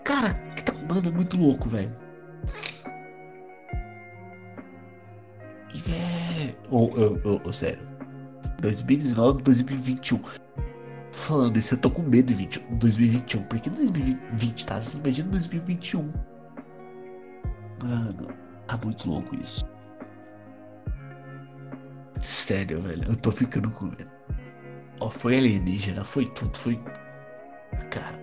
Cara, 0.02 0.34
que 0.56 0.64
tá. 0.64 0.72
Mano, 0.88 1.12
muito 1.12 1.36
louco, 1.36 1.68
velho. 1.68 1.94
Velho. 6.72 7.20
Ô, 7.24 7.28
ô, 7.28 7.48
ô, 7.48 7.52
sério. 7.52 7.86
2019, 8.60 9.42
2021. 9.42 10.20
Falando 11.10 11.58
isso, 11.58 11.74
eu 11.74 11.78
tô 11.78 11.90
com 11.90 12.02
medo 12.02 12.28
de 12.28 12.34
20, 12.34 12.58
2021. 12.72 13.42
Porque 13.44 13.68
2020 13.68 14.66
tá 14.66 14.76
assim, 14.76 14.98
imagina 14.98 15.30
2021. 15.30 16.12
Mano, 17.82 18.28
tá 18.66 18.78
muito 18.82 19.08
louco 19.08 19.34
isso. 19.36 19.64
Sério, 22.20 22.80
velho, 22.80 23.04
eu 23.08 23.16
tô 23.16 23.30
ficando 23.30 23.70
com 23.70 23.86
medo. 23.86 24.10
Ó, 25.00 25.10
foi 25.10 25.36
alienígena, 25.36 26.04
foi 26.04 26.26
tudo, 26.26 26.56
foi. 26.56 26.80
Cara. 27.90 28.22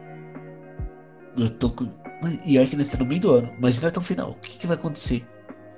Eu 1.37 1.49
tô 1.49 1.69
com. 1.71 1.91
E 2.45 2.57
olha 2.57 2.67
que 2.67 2.75
nós 2.75 2.87
estamos 2.87 3.05
no 3.05 3.09
meio 3.09 3.21
do 3.21 3.31
ano. 3.31 3.53
Imagina 3.57 3.89
até 3.89 3.99
o 3.99 4.03
final. 4.03 4.31
O 4.31 4.35
que, 4.35 4.57
que 4.57 4.67
vai 4.67 4.77
acontecer? 4.77 5.27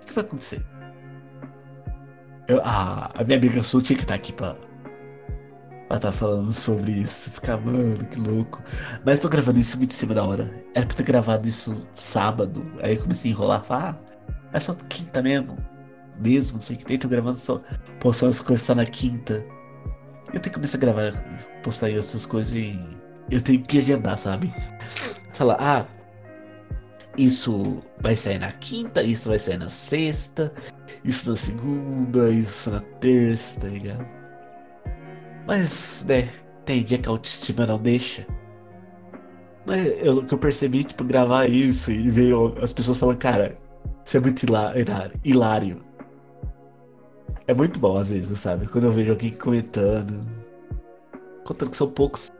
O 0.01 0.05
que 0.05 0.13
vai 0.13 0.23
acontecer? 0.23 0.63
Eu, 2.51 2.59
a, 2.65 3.09
a 3.13 3.23
minha 3.23 3.37
amiga 3.37 3.63
Sul 3.63 3.81
tinha 3.81 3.95
que 3.95 4.03
estar 4.03 4.15
tá 4.15 4.19
aqui 4.19 4.33
pra. 4.33 4.57
Pra 5.87 5.99
tá 5.99 6.11
falando 6.11 6.51
sobre 6.51 6.91
isso. 6.91 7.31
Ficar, 7.31 7.55
mano, 7.55 8.05
que 8.07 8.19
louco. 8.19 8.61
Mas 9.05 9.21
tô 9.21 9.29
gravando 9.29 9.57
isso 9.57 9.77
muito 9.77 9.91
em 9.91 9.95
cima 9.95 10.13
da 10.13 10.25
hora. 10.25 10.51
Era 10.75 10.85
pra 10.85 10.97
ter 10.97 11.03
gravado 11.03 11.47
isso 11.47 11.87
sábado. 11.93 12.61
Aí 12.83 12.95
eu 12.95 13.01
comecei 13.03 13.31
a 13.31 13.33
enrolar. 13.33 13.63
Falar, 13.63 13.97
ah, 13.97 14.49
é 14.51 14.59
só 14.59 14.73
quinta 14.89 15.21
mesmo. 15.21 15.57
Mesmo, 16.19 16.55
não 16.55 16.61
sei 16.61 16.75
o 16.75 16.79
que 16.79 16.83
tem. 16.83 16.99
Tô 16.99 17.07
gravando 17.07 17.37
só. 17.37 17.61
Postando 18.01 18.31
as 18.31 18.41
coisas 18.41 18.65
só 18.65 18.75
na 18.75 18.85
quinta. 18.85 19.41
Eu 20.33 20.39
tenho 20.41 20.43
que 20.43 20.49
começar 20.51 20.77
a 20.77 20.81
gravar, 20.81 21.13
postar 21.63 21.89
essas 21.89 22.25
coisas 22.25 22.53
e. 22.53 22.77
Eu 23.29 23.39
tenho 23.39 23.63
que 23.63 23.79
agendar, 23.79 24.17
sabe? 24.17 24.53
Falar, 25.31 25.55
ah, 25.57 25.85
isso 27.17 27.81
vai 27.99 28.15
sair 28.15 28.39
na 28.39 28.51
quinta, 28.53 29.03
isso 29.03 29.29
vai 29.29 29.39
sair 29.39 29.57
na 29.57 29.69
sexta, 29.69 30.51
isso 31.03 31.31
na 31.31 31.35
segunda, 31.35 32.29
isso 32.29 32.71
na 32.71 32.81
terça, 32.99 33.59
tá 33.59 33.67
ligado? 33.67 34.07
Mas, 35.45 36.05
né, 36.07 36.29
tem 36.65 36.83
dia 36.83 36.97
que 36.97 37.09
a 37.09 37.11
autoestima 37.11 37.65
não 37.65 37.77
deixa. 37.77 38.25
Mas 39.65 39.85
eu, 40.01 40.25
que 40.25 40.33
eu 40.33 40.37
percebi, 40.37 40.83
tipo, 40.83 41.03
gravar 41.03 41.49
isso 41.49 41.91
e 41.91 42.09
ver 42.09 42.33
as 42.61 42.73
pessoas 42.73 42.97
falando, 42.97 43.17
cara, 43.17 43.57
isso 44.05 44.17
é 44.17 44.19
muito 44.19 44.43
hilário, 44.43 44.85
hilário. 45.23 45.85
É 47.47 47.53
muito 47.53 47.79
bom 47.79 47.97
às 47.97 48.11
vezes, 48.11 48.39
sabe? 48.39 48.67
Quando 48.67 48.85
eu 48.85 48.91
vejo 48.91 49.11
alguém 49.11 49.31
comentando. 49.33 50.25
Contando 51.43 51.71
que 51.71 51.77
são 51.77 51.89
poucos 51.89 52.31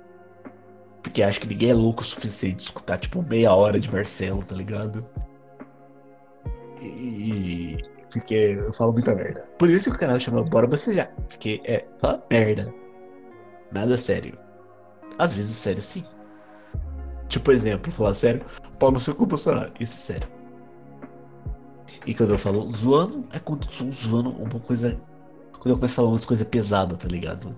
porque 1.01 1.23
acho 1.23 1.39
que 1.39 1.47
ninguém 1.47 1.71
é 1.71 1.73
louco 1.73 2.01
o 2.01 2.05
suficiente 2.05 2.57
de 2.57 2.63
escutar, 2.63 2.97
tipo, 2.97 3.21
meia 3.23 3.53
hora 3.53 3.79
de 3.79 3.91
Marcelo, 3.91 4.43
tá 4.45 4.55
ligado? 4.55 5.05
E. 6.81 7.77
Porque 8.11 8.33
eu 8.35 8.73
falo 8.73 8.91
muita 8.91 9.15
merda. 9.15 9.41
Por 9.57 9.69
isso 9.69 9.89
que 9.89 9.95
o 9.95 9.99
canal 9.99 10.19
chama 10.19 10.43
Bora 10.43 10.67
Bocejar. 10.67 11.13
Porque 11.29 11.61
é 11.63 11.85
fala 11.99 12.23
merda. 12.29 12.73
Nada 13.71 13.97
sério. 13.97 14.37
Às 15.17 15.33
vezes 15.33 15.55
sério 15.55 15.81
sim. 15.81 16.03
Tipo, 17.29 17.51
exemplo, 17.53 17.91
falar 17.93 18.13
sério, 18.13 18.45
pau 18.77 18.91
no 18.91 18.99
seu 18.99 19.15
cu 19.15 19.25
Bolsonaro. 19.25 19.71
Isso 19.79 19.95
é 19.95 19.97
sério. 19.97 20.27
E 22.05 22.13
quando 22.13 22.31
eu 22.31 22.39
falo 22.39 22.69
zoando, 22.69 23.25
é 23.31 23.39
quando 23.39 23.65
eu 23.65 23.85
tô 23.85 23.91
zoando 23.91 24.29
uma 24.31 24.59
coisa. 24.59 24.99
Quando 25.53 25.69
eu 25.69 25.75
começo 25.75 25.93
a 25.93 25.95
falar 25.95 26.09
umas 26.09 26.25
coisas 26.25 26.47
pesadas, 26.47 26.97
tá 26.97 27.07
ligado? 27.07 27.55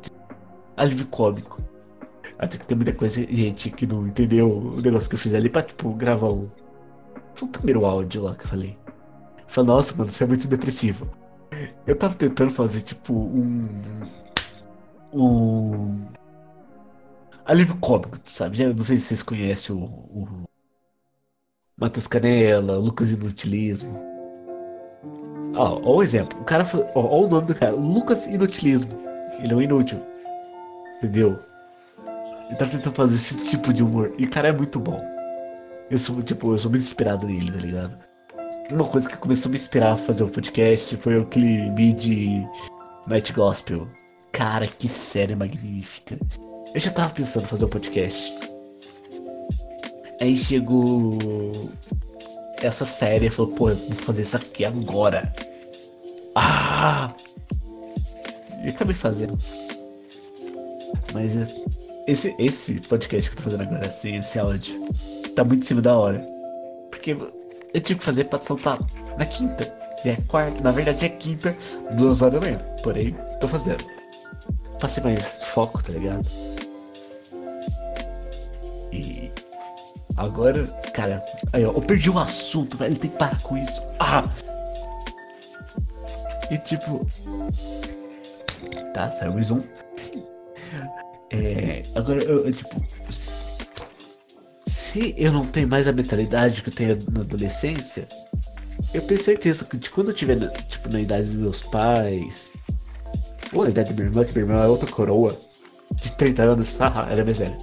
Alívio 0.78 1.08
cômico. 1.08 1.64
Até 2.44 2.58
que 2.58 2.66
tem 2.66 2.76
muita 2.76 2.92
coisa, 2.92 3.22
gente, 3.22 3.70
que 3.70 3.88
não 3.88 4.06
entendeu 4.06 4.50
o 4.50 4.82
negócio 4.82 5.10
que 5.10 5.16
eu 5.16 5.20
fiz 5.20 5.34
ali 5.34 5.50
pra, 5.50 5.64
tipo, 5.64 5.94
gravar 5.94 6.28
o. 6.28 6.52
Foi 7.36 7.48
o 7.48 7.52
primeiro 7.52 7.86
áudio 7.86 8.24
lá 8.24 8.36
que 8.36 8.44
eu 8.44 8.50
falei. 8.50 8.78
Falei, 9.48 9.68
nossa, 9.68 9.96
mano, 9.96 10.12
você 10.12 10.26
é 10.26 10.28
muito 10.28 10.48
depressivo. 10.48 11.10
Eu 11.88 11.96
tava 11.98 12.16
tentando 12.16 12.52
fazer, 12.52 12.82
tipo, 12.82 13.14
um. 13.14 13.70
Um. 15.14 16.06
Alívio 17.46 17.78
cômico, 17.78 18.18
sabe? 18.26 18.58
Já, 18.58 18.68
não 18.68 18.80
sei 18.82 18.98
se 18.98 19.08
vocês 19.08 19.24
conhecem 19.24 19.74
o. 19.76 19.86
o 19.86 20.44
Matheus 21.78 22.08
Canela, 22.08 22.78
Lucas 22.78 23.10
Inutilismo. 23.10 23.98
Ó, 25.56 25.80
ó 25.82 25.96
o 25.98 26.04
exemplo. 26.04 26.40
O 26.42 26.44
cara 26.44 26.66
foi. 26.66 26.82
Ó, 26.94 27.00
ó 27.00 27.22
o 27.22 27.30
nome 27.30 27.48
do 27.48 27.56
cara. 27.56 27.74
Lucas 27.74 28.28
Inutilismo. 28.28 29.00
Ele 29.40 29.54
é 29.54 29.56
um 29.56 29.62
inútil. 29.62 30.00
Entendeu? 30.98 31.53
Ele 32.48 32.56
tá 32.56 32.66
tentando 32.66 32.96
fazer 32.96 33.16
esse 33.16 33.50
tipo 33.50 33.74
de 33.74 33.84
humor. 33.84 34.14
E 34.18 34.28
cara 34.28 34.50
é 34.50 34.52
muito 34.52 34.80
bom. 34.80 35.00
Eu 35.90 35.98
sou, 35.98 36.22
tipo, 36.22 36.54
eu 36.54 36.58
sou 36.58 36.72
muito 36.72 36.84
inspirado 36.84 37.28
nele, 37.28 37.52
tá 37.52 37.60
ligado? 37.60 37.98
Uma 38.72 38.86
coisa 38.86 39.10
que 39.10 39.18
começou 39.18 39.50
a 39.50 39.52
me 39.52 39.58
inspirar 39.58 39.94
a 39.94 39.98
fazer 39.98 40.24
o 40.24 40.28
um 40.28 40.30
podcast 40.30 40.96
foi 40.98 41.24
clipe 41.26 41.94
de 41.94 42.48
Night 43.08 43.34
Gospel. 43.34 43.88
Cara, 44.32 44.68
que 44.68 44.88
série 44.88 45.36
magnífica. 45.36 46.18
Eu 46.74 46.80
já 46.80 46.92
tava 46.92 47.14
pensando 47.14 47.44
em 47.44 47.48
fazer 47.48 47.66
o 47.66 47.68
um 47.68 47.72
podcast. 47.72 48.34
Aí 50.22 50.38
chegou 50.38 51.12
essa 52.62 52.86
série 52.86 53.28
e 53.28 53.30
falou, 53.30 53.52
pô, 53.52 53.70
eu 53.70 53.76
vou 53.76 53.98
fazer 53.98 54.22
isso 54.22 54.38
aqui 54.38 54.64
agora. 54.64 55.34
Ah! 56.36 57.14
E 58.64 58.70
acabei 58.70 58.96
fazendo. 58.96 59.38
Mas 61.14 61.34
esse, 62.08 62.36
esse 62.38 62.74
podcast 62.82 63.30
que 63.30 63.38
eu 63.38 63.44
tô 63.44 63.50
fazendo 63.50 63.64
agora, 63.64 63.86
esse, 63.86 64.10
esse 64.10 64.40
áudio, 64.40 64.88
tá 65.36 65.44
muito 65.44 65.64
em 65.64 65.68
cima 65.68 65.82
da 65.82 65.98
hora. 65.98 66.20
Porque 66.90 67.12
eu 67.12 67.82
tive 67.82 68.00
que 68.00 68.06
fazer 68.06 68.26
pra 68.26 68.42
soltar 68.42 68.80
na 69.18 69.26
quinta. 69.26 69.74
E 70.04 70.10
é 70.10 70.18
quarta, 70.28 70.62
na 70.62 70.72
verdade 70.72 71.06
é 71.06 71.10
quinta, 71.10 71.56
duas 71.94 72.22
horas 72.22 72.40
da 72.40 72.46
manhã. 72.46 72.60
Porém, 72.84 73.16
tô 73.40 73.48
fazendo. 73.48 73.86
Pra 74.80 74.90
ser 74.90 75.02
mais 75.02 75.44
foco, 75.46 75.82
tá 75.82 75.94
ligado? 75.94 76.26
E. 78.92 79.32
Agora, 80.18 80.68
cara, 80.94 81.24
aí 81.54 81.66
ó, 81.66 81.72
eu 81.72 81.82
perdi 81.82 82.10
o 82.10 82.20
assunto, 82.20 82.78
velho. 82.78 82.96
Tem 82.98 83.10
que 83.10 83.18
parar 83.18 83.42
com 83.42 83.58
isso. 83.58 83.82
Ah! 84.00 84.28
E 86.52 86.58
tipo. 86.60 87.08
Tá, 88.94 89.10
saiu 89.10 89.34
mais 89.34 89.50
um. 89.50 89.64
É, 91.34 91.82
agora, 91.96 92.24
eu, 92.24 92.46
eu, 92.46 92.52
tipo, 92.52 92.80
se 94.68 95.16
eu 95.18 95.32
não 95.32 95.48
tenho 95.48 95.68
mais 95.68 95.88
a 95.88 95.92
mentalidade 95.92 96.62
que 96.62 96.70
eu 96.70 96.74
tenho 96.74 96.98
na 97.12 97.22
adolescência, 97.22 98.08
eu 98.94 99.02
tenho 99.02 99.24
certeza 99.24 99.66
que 99.66 99.90
quando 99.90 100.12
eu 100.12 100.14
tiver 100.14 100.38
tipo, 100.68 100.90
na 100.90 101.02
idade 101.02 101.32
dos 101.32 101.40
meus 101.40 101.64
pais, 101.64 102.52
ou 103.52 103.64
na 103.64 103.72
idade 103.72 103.90
da 103.90 103.96
minha 103.96 104.08
irmã, 104.08 104.24
que 104.24 104.32
minha 104.34 104.46
irmã 104.46 104.64
é 104.64 104.68
outra 104.68 104.92
coroa, 104.92 105.36
de 105.96 106.12
30 106.14 106.44
anos, 106.44 106.78
haha, 106.78 107.12
ela 107.12 107.22
é 107.22 107.24
mais 107.24 107.38
velha. 107.40 107.58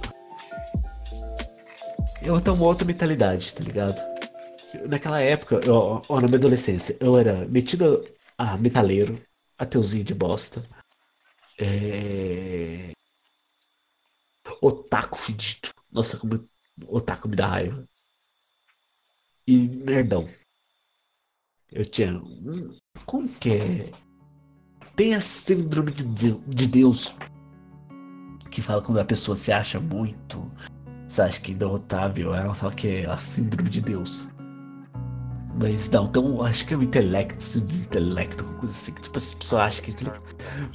Eu 2.21 2.39
ter 2.41 2.51
uma 2.51 2.65
outra 2.65 2.85
mentalidade, 2.85 3.55
tá 3.55 3.63
ligado? 3.63 3.99
Naquela 4.87 5.21
época, 5.21 5.61
eu, 5.65 6.03
ó, 6.07 6.15
na 6.19 6.27
minha 6.27 6.37
adolescência, 6.37 6.95
eu 6.99 7.17
era 7.17 7.45
metido 7.47 8.05
a 8.37 8.57
metaleiro, 8.57 9.17
Ateuzinho 9.57 10.03
de 10.03 10.13
bosta. 10.13 10.61
É... 11.57 12.91
Otaku 14.61 15.17
fedido. 15.17 15.69
Nossa, 15.91 16.17
como 16.17 16.47
otaku 16.87 17.27
me 17.27 17.35
dá 17.35 17.47
raiva. 17.47 17.85
E 19.45 19.67
nerdão. 19.67 20.29
Eu 21.71 21.85
tinha. 21.85 22.21
Como 23.05 23.27
que 23.27 23.49
é? 23.49 23.91
Tem 24.95 25.15
a 25.15 25.21
síndrome 25.21 25.91
de 25.91 26.67
Deus 26.67 27.13
que 28.51 28.61
fala 28.61 28.81
quando 28.81 28.99
a 28.99 29.05
pessoa 29.05 29.35
se 29.35 29.51
acha 29.51 29.79
muito, 29.79 30.51
você 31.07 31.21
acha 31.21 31.41
que 31.41 31.53
é 31.53 31.55
derrotável, 31.55 32.35
ela 32.35 32.53
fala 32.53 32.73
que 32.73 32.87
é 32.87 33.05
a 33.05 33.17
síndrome 33.17 33.69
de 33.69 33.81
Deus. 33.81 34.29
Mas 35.55 35.89
não, 35.89 36.05
então 36.05 36.43
acho 36.43 36.65
que 36.67 36.73
é 36.73 36.77
o 36.77 36.83
intelecto, 36.83 37.41
síndrome 37.41 37.79
de 37.79 37.87
intelecto, 37.87 38.43
coisa 38.59 38.75
assim, 38.75 38.93
que 38.93 39.01
tipo, 39.01 39.17
as 39.17 39.33
pessoas 39.33 39.61
acham 39.61 39.85
que. 39.85 39.95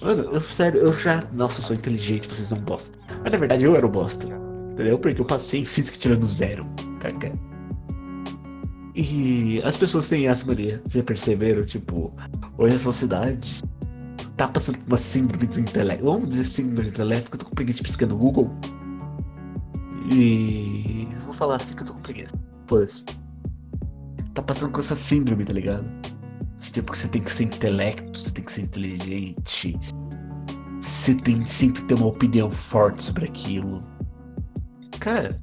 Mano, 0.05 0.23
eu, 0.33 0.41
sério, 0.41 0.81
eu 0.81 0.93
já. 0.93 1.23
Nossa, 1.33 1.61
eu 1.61 1.65
sou 1.65 1.77
inteligente, 1.77 2.29
vocês 2.29 2.49
são 2.49 2.59
bosta. 2.59 2.91
Mas 3.27 3.33
na 3.33 3.41
verdade 3.41 3.65
eu 3.65 3.75
era 3.75 3.85
o 3.85 3.89
bosta. 3.89 4.29
Entendeu? 4.71 4.97
Porque 5.01 5.21
eu 5.21 5.25
passei 5.25 5.63
em 5.63 5.65
física 5.65 5.99
tirando 5.99 6.25
zero. 6.29 6.65
Caca. 7.01 7.33
E 8.95 9.61
as 9.65 9.77
pessoas 9.77 10.07
têm 10.07 10.29
essa 10.29 10.47
mania, 10.47 10.81
já 10.89 11.03
perceberam? 11.03 11.67
Tipo, 11.67 12.15
hoje 12.57 12.77
a 12.77 12.79
sociedade 12.79 13.65
tá 14.37 14.47
passando 14.47 14.79
por 14.79 14.93
uma 14.93 14.97
síndrome 14.97 15.45
do 15.45 15.59
intelecto. 15.59 16.05
Vamos 16.05 16.29
dizer 16.29 16.47
síndrome 16.47 16.89
do 16.89 16.89
intelecto, 16.95 17.25
porque 17.25 17.35
eu 17.35 17.41
tô 17.41 17.47
com 17.47 17.55
preguiça 17.57 17.79
de 17.79 17.83
pesquisar 17.83 18.11
no 18.13 18.17
Google. 18.17 18.49
E. 20.09 21.09
Vou 21.25 21.35
falar 21.35 21.57
assim 21.57 21.75
que 21.75 21.83
eu 21.83 21.87
tô 21.87 21.95
com 21.95 22.03
preguiça. 22.03 22.39
Foda-se. 22.69 23.05
Tá 24.35 24.43
passando 24.43 24.71
com 24.71 24.79
essa 24.79 24.95
síndrome, 24.95 25.45
tá 25.45 25.53
ligado? 25.53 25.85
Tipo, 26.61 26.97
você 26.97 27.09
tem 27.09 27.23
que 27.23 27.33
ser 27.33 27.45
intelecto, 27.45 28.17
você 28.17 28.31
tem 28.31 28.45
que 28.45 28.53
ser 28.53 28.63
inteligente. 28.63 29.77
Você 30.87 31.17
tem 31.17 31.43
sempre 31.43 31.83
ter 31.85 31.95
uma 31.95 32.07
opinião 32.07 32.49
forte 32.49 33.05
sobre 33.05 33.25
aquilo. 33.25 33.83
Cara, 35.01 35.41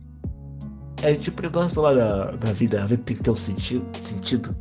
é 1.01 1.13
tipo 1.15 1.41
o 1.41 1.43
negócio 1.43 1.81
lá 1.81 1.93
da, 1.93 2.31
da 2.31 2.53
vida. 2.53 2.81
A 2.81 2.85
vida 2.85 3.03
tem 3.03 3.17
que 3.17 3.23
ter 3.23 3.29
um 3.29 3.35
sentido. 3.35 3.85
sentido. 3.99 4.55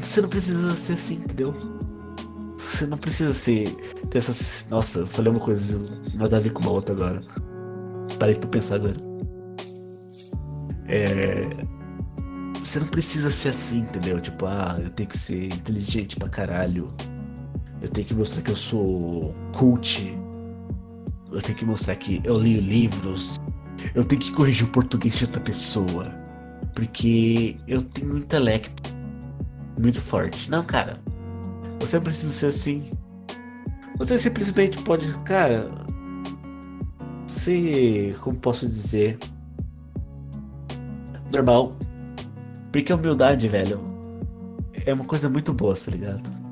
Você 0.00 0.22
não 0.22 0.28
precisa 0.28 0.76
ser 0.76 0.92
assim, 0.92 1.14
entendeu? 1.14 1.52
Você 2.58 2.86
não 2.86 2.96
precisa 2.96 3.34
ser. 3.34 3.74
Ter 4.08 4.18
essas. 4.18 4.66
Nossa, 4.70 5.00
eu 5.00 5.06
falei 5.08 5.32
uma 5.32 5.40
coisa, 5.40 5.76
nada 6.14 6.36
a 6.36 6.40
ver 6.40 6.50
com 6.50 6.62
uma 6.62 6.70
outra 6.70 6.94
agora. 6.94 7.22
Parei 8.20 8.36
pra 8.36 8.48
pensar 8.50 8.76
agora. 8.76 8.96
É. 10.86 11.48
Você 12.62 12.78
não 12.78 12.86
precisa 12.86 13.32
ser 13.32 13.48
assim, 13.48 13.80
entendeu? 13.80 14.20
Tipo, 14.20 14.46
ah, 14.46 14.78
eu 14.80 14.90
tenho 14.90 15.08
que 15.08 15.18
ser 15.18 15.46
inteligente 15.46 16.14
pra 16.16 16.28
caralho. 16.28 16.94
Eu 17.84 17.90
tenho 17.90 18.06
que 18.06 18.14
mostrar 18.14 18.40
que 18.40 18.50
eu 18.50 18.56
sou 18.56 19.34
cult. 19.52 20.18
Eu 21.30 21.42
tenho 21.42 21.58
que 21.58 21.66
mostrar 21.66 21.94
que 21.96 22.18
eu 22.24 22.34
leio 22.34 22.62
livros. 22.62 23.36
Eu 23.94 24.02
tenho 24.02 24.22
que 24.22 24.32
corrigir 24.32 24.66
o 24.66 24.70
português 24.70 25.18
de 25.18 25.26
outra 25.26 25.42
pessoa. 25.42 26.10
Porque 26.74 27.58
eu 27.68 27.82
tenho 27.82 28.14
um 28.14 28.18
intelecto 28.18 28.90
muito 29.78 30.00
forte. 30.00 30.50
Não, 30.50 30.64
cara. 30.64 30.98
Você 31.80 31.96
não 31.96 32.04
precisa 32.04 32.32
ser 32.32 32.46
assim. 32.46 32.90
Você 33.98 34.16
simplesmente 34.16 34.82
pode, 34.82 35.12
cara. 35.18 35.70
Ser, 37.26 38.18
como 38.20 38.38
posso 38.38 38.66
dizer, 38.66 39.18
normal. 41.30 41.76
Porque 42.72 42.90
a 42.90 42.96
humildade, 42.96 43.46
velho, 43.46 43.78
é 44.86 44.94
uma 44.94 45.04
coisa 45.04 45.28
muito 45.28 45.52
boa, 45.52 45.74
tá 45.76 45.90
ligado? 45.90 46.43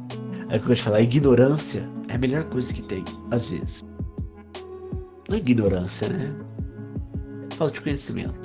É 0.52 0.56
o 0.56 0.58
que 0.58 0.64
eu 0.64 0.68
vou 0.68 0.76
te 0.76 0.82
falar, 0.82 1.00
ignorância 1.00 1.88
é 2.08 2.14
a 2.14 2.18
melhor 2.18 2.44
coisa 2.44 2.70
que 2.74 2.82
tem, 2.82 3.02
às 3.30 3.48
vezes. 3.48 3.82
Não 5.26 5.36
é 5.36 5.38
ignorância, 5.38 6.10
né? 6.10 6.30
Falta 7.56 7.72
de 7.72 7.80
conhecimento. 7.80 8.38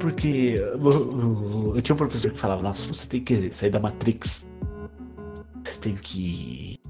Porque 0.00 0.54
eu, 0.58 1.74
eu, 1.76 1.82
tinha 1.82 1.92
um 1.92 1.98
professor 1.98 2.30
que 2.30 2.40
falava, 2.40 2.62
nossa, 2.62 2.86
você 2.86 3.06
tem 3.08 3.22
que 3.22 3.52
sair 3.52 3.68
da 3.68 3.78
Matrix. 3.78 4.50
Você 5.64 5.80
tem 5.80 5.94
que. 5.96 6.80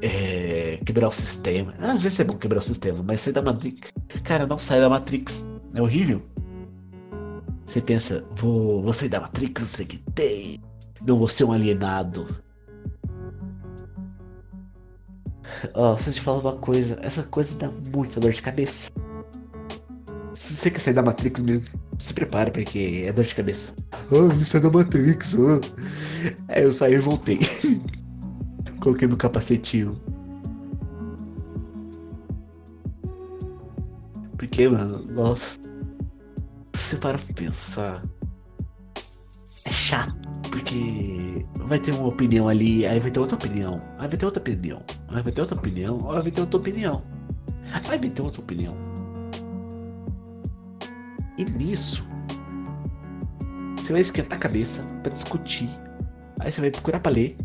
É, 0.00 0.78
quebrar 0.86 1.08
o 1.08 1.12
sistema. 1.12 1.74
Às 1.78 2.00
vezes 2.00 2.20
é 2.20 2.24
bom 2.24 2.38
quebrar 2.38 2.60
o 2.60 2.62
sistema, 2.62 3.02
mas 3.02 3.20
sair 3.20 3.34
da 3.34 3.42
Matrix. 3.42 3.92
Cara, 4.24 4.46
não 4.46 4.58
sai 4.58 4.80
da 4.80 4.88
Matrix. 4.88 5.46
É 5.74 5.82
horrível. 5.82 6.22
Você 7.66 7.82
pensa, 7.82 8.24
vou, 8.36 8.82
vou 8.82 8.94
sair 8.94 9.10
da 9.10 9.20
Matrix, 9.20 9.60
não 9.60 9.68
sei 9.68 9.84
o 9.84 9.88
que 9.88 9.98
tem. 10.14 10.69
Não 11.06 11.18
vou 11.18 11.28
ser 11.28 11.44
um 11.44 11.52
alienado. 11.52 12.26
Ó, 15.74 15.92
oh, 15.92 15.98
se 15.98 16.10
eu 16.10 16.14
te 16.14 16.20
falar 16.20 16.40
uma 16.40 16.56
coisa, 16.56 16.98
essa 17.02 17.22
coisa 17.22 17.56
dá 17.58 17.70
muita 17.92 18.20
dor 18.20 18.32
de 18.32 18.40
cabeça 18.40 18.90
se 20.50 20.56
você 20.56 20.70
quer 20.70 20.80
sair 20.80 20.94
da 20.94 21.02
Matrix 21.02 21.42
mesmo, 21.42 21.80
se 21.98 22.12
prepara, 22.12 22.50
porque 22.50 23.04
é 23.06 23.12
dor 23.12 23.24
de 23.24 23.34
cabeça. 23.34 23.72
Ah, 23.92 23.98
oh, 24.10 24.44
sai 24.44 24.60
da 24.60 24.70
Matrix, 24.70 25.34
oh. 25.34 25.60
Aí 26.48 26.64
eu 26.64 26.72
saí 26.72 26.94
e 26.94 26.98
voltei. 26.98 27.38
Coloquei 28.80 29.06
no 29.06 29.16
capacetinho. 29.16 30.00
Porque, 34.36 34.68
mano, 34.68 35.04
nossa. 35.12 35.60
Você 36.74 36.96
para 36.96 37.18
pra 37.18 37.34
pensar. 37.34 38.02
É 39.64 39.70
chato, 39.70 40.28
porque 40.50 41.46
vai 41.66 41.78
ter 41.78 41.92
uma 41.92 42.08
opinião 42.08 42.48
ali, 42.48 42.86
aí 42.86 42.98
vai 42.98 43.10
ter 43.10 43.20
outra 43.20 43.36
opinião, 43.36 43.80
aí 43.98 44.08
vai 44.08 44.16
ter 44.16 44.26
outra 44.26 44.40
opinião, 44.40 44.82
aí 45.08 45.22
vai 45.22 45.32
ter 45.32 45.40
outra 45.40 45.56
opinião, 45.56 45.98
aí 46.10 46.22
vai 46.22 46.30
ter 46.30 46.40
outra 46.40 46.58
opinião. 46.58 47.02
Aí 47.72 47.82
vai 47.82 47.98
ter 47.98 48.22
outra 48.22 48.40
opinião. 48.40 48.74
E 51.38 51.44
nisso, 51.44 52.04
você 53.76 53.92
vai 53.92 54.02
esquentar 54.02 54.38
a 54.38 54.40
cabeça 54.40 54.82
para 55.02 55.12
discutir. 55.12 55.70
Aí 56.40 56.52
você 56.52 56.60
vai 56.60 56.70
procurar 56.70 57.00
para 57.00 57.12
ler. 57.12 57.36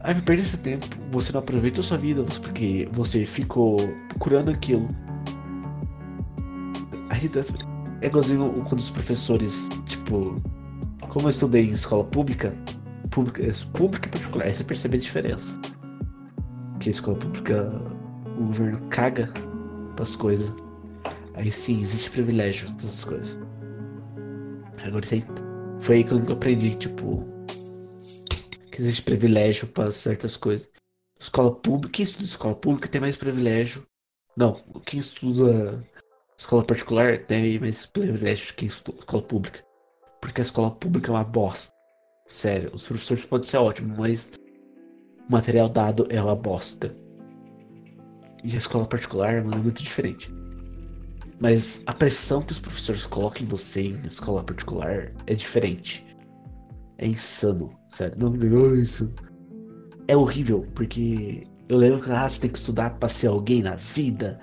Aí 0.00 0.14
vai 0.14 0.22
perder 0.22 0.42
esse 0.42 0.58
tempo. 0.58 0.86
Você 1.12 1.32
não 1.32 1.40
aproveita 1.40 1.80
a 1.80 1.84
sua 1.84 1.96
vida 1.96 2.24
porque 2.24 2.88
você 2.92 3.24
ficou 3.24 3.76
procurando 4.08 4.50
aquilo. 4.50 4.88
Aí 7.08 7.30
é 8.00 8.06
igualzinho 8.06 8.52
quando 8.68 8.80
os 8.80 8.90
professores, 8.90 9.68
tipo, 9.86 10.42
como 11.12 11.26
eu 11.26 11.30
estudei 11.30 11.66
em 11.66 11.72
escola 11.72 12.04
pública, 12.04 12.54
pública, 13.10 13.42
pública 13.74 14.08
e 14.08 14.12
particular, 14.12 14.54
você 14.54 14.64
percebe 14.64 14.96
a 14.96 15.00
diferença. 15.00 15.60
Que 16.80 16.88
a 16.88 16.92
escola 16.92 17.18
pública, 17.18 17.70
o 18.38 18.46
governo 18.46 18.80
caga 18.88 19.30
as 20.00 20.16
coisas. 20.16 20.50
Aí 21.34 21.52
sim, 21.52 21.82
existe 21.82 22.10
privilégio 22.10 22.70
nessas 22.76 23.04
coisas. 23.04 23.38
Agora 24.82 25.04
foi 25.80 25.96
aí 25.96 26.04
que 26.04 26.14
eu 26.14 26.32
aprendi, 26.32 26.74
tipo, 26.76 27.22
que 28.70 28.80
existe 28.80 29.02
privilégio 29.02 29.68
para 29.68 29.90
certas 29.90 30.34
coisas. 30.34 30.70
Escola 31.20 31.54
pública, 31.54 31.92
quem 31.92 32.04
estuda 32.04 32.24
escola 32.24 32.54
pública 32.54 32.88
tem 32.88 33.02
mais 33.02 33.16
privilégio. 33.16 33.86
Não, 34.34 34.54
quem 34.86 34.98
estuda 34.98 35.86
escola 36.38 36.64
particular 36.64 37.18
tem 37.26 37.60
mais 37.60 37.84
privilégio 37.84 38.48
que 38.48 38.54
quem 38.54 38.68
estuda 38.68 38.98
escola 38.98 39.22
pública. 39.22 39.71
Porque 40.22 40.40
a 40.40 40.44
escola 40.44 40.70
pública 40.70 41.10
é 41.10 41.14
uma 41.14 41.24
bosta. 41.24 41.72
Sério, 42.26 42.70
os 42.72 42.84
professores 42.84 43.26
podem 43.26 43.46
ser 43.46 43.58
ótimos, 43.58 43.98
mas 43.98 44.30
o 45.28 45.32
material 45.32 45.68
dado 45.68 46.06
é 46.08 46.22
uma 46.22 46.36
bosta. 46.36 46.96
E 48.44 48.54
a 48.54 48.56
escola 48.56 48.86
particular, 48.86 49.42
mano, 49.42 49.56
é 49.56 49.58
muito 49.58 49.82
diferente. 49.82 50.32
Mas 51.40 51.82
a 51.86 51.92
pressão 51.92 52.40
que 52.40 52.52
os 52.52 52.60
professores 52.60 53.04
colocam 53.04 53.42
em 53.42 53.46
você 53.46 53.82
em 53.82 54.06
escola 54.06 54.44
particular 54.44 55.12
é 55.26 55.34
diferente. 55.34 56.06
É 56.98 57.06
insano, 57.06 57.76
sério. 57.88 58.16
Não 58.16 58.30
me 58.30 58.80
isso. 58.80 59.12
É 60.06 60.16
horrível, 60.16 60.68
porque 60.72 61.44
eu 61.68 61.76
lembro 61.76 62.00
que 62.00 62.12
ah, 62.12 62.28
você 62.28 62.40
tem 62.40 62.50
que 62.50 62.58
estudar 62.58 62.90
pra 62.98 63.08
ser 63.08 63.26
alguém 63.26 63.60
na 63.60 63.74
vida. 63.74 64.38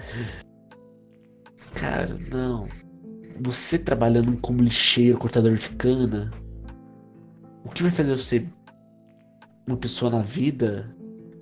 Cara, 1.74 2.18
não. 2.32 2.68
Você 3.42 3.80
trabalhando 3.80 4.38
como 4.38 4.62
lixeiro, 4.62 5.18
cortador 5.18 5.56
de 5.58 5.70
cana, 5.70 6.32
o 7.64 7.70
que 7.70 7.84
vai 7.84 7.92
fazer 7.92 8.18
você 8.18 8.48
uma 9.68 9.78
pessoa 9.78 10.12
na 10.12 10.22
vida 10.22 10.90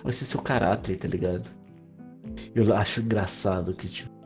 vai 0.02 0.12
ser 0.12 0.26
seu 0.26 0.40
caráter, 0.40 0.98
tá 0.98 1.08
ligado? 1.08 1.48
Eu 2.54 2.74
acho 2.74 3.00
engraçado 3.00 3.74
que, 3.74 3.88
tipo, 3.88 4.18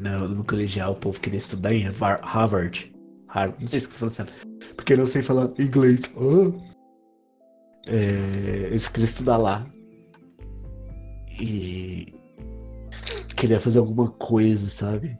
no, 0.00 0.28
no 0.28 0.44
colegial, 0.44 0.92
o 0.92 0.96
povo 0.96 1.20
queria 1.20 1.38
estudar 1.38 1.72
em 1.72 1.82
Harvard. 1.82 2.92
Harvard. 3.28 3.60
Não 3.60 3.68
sei 3.68 3.80
se 3.80 3.86
eu 3.86 3.92
tô 3.92 4.10
falando 4.10 4.32
Porque 4.76 4.92
eu 4.94 4.98
não 4.98 5.06
sei 5.06 5.22
falar 5.22 5.50
inglês. 5.58 6.02
Oh. 6.16 6.52
É, 7.86 8.68
eles 8.70 8.88
queriam 8.88 9.08
estudar 9.08 9.36
lá. 9.36 9.66
E 11.40 12.12
queria 13.36 13.60
fazer 13.60 13.78
alguma 13.78 14.10
coisa, 14.10 14.66
sabe? 14.68 15.18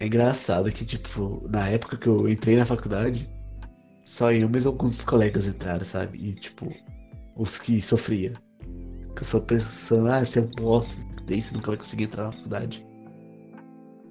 É 0.00 0.06
engraçado 0.06 0.70
que, 0.72 0.84
tipo, 0.84 1.46
na 1.48 1.68
época 1.68 1.96
que 1.96 2.06
eu 2.08 2.28
entrei 2.28 2.56
na 2.56 2.64
faculdade, 2.66 3.28
Só 4.04 4.32
eu, 4.32 4.48
mas 4.48 4.66
alguns 4.66 5.04
colegas 5.04 5.46
entraram, 5.46 5.84
sabe? 5.84 6.18
E 6.18 6.34
tipo, 6.34 6.72
os 7.36 7.58
que 7.58 7.80
sofria. 7.80 8.32
Que 9.14 9.22
eu 9.22 9.26
só 9.26 9.40
pensando, 9.40 10.08
ah, 10.10 10.24
se 10.24 10.38
eu 10.38 10.48
posso, 10.48 10.98
você 11.28 11.54
nunca 11.54 11.68
vai 11.72 11.76
conseguir 11.78 12.04
entrar 12.04 12.24
na 12.24 12.32
faculdade. 12.32 12.86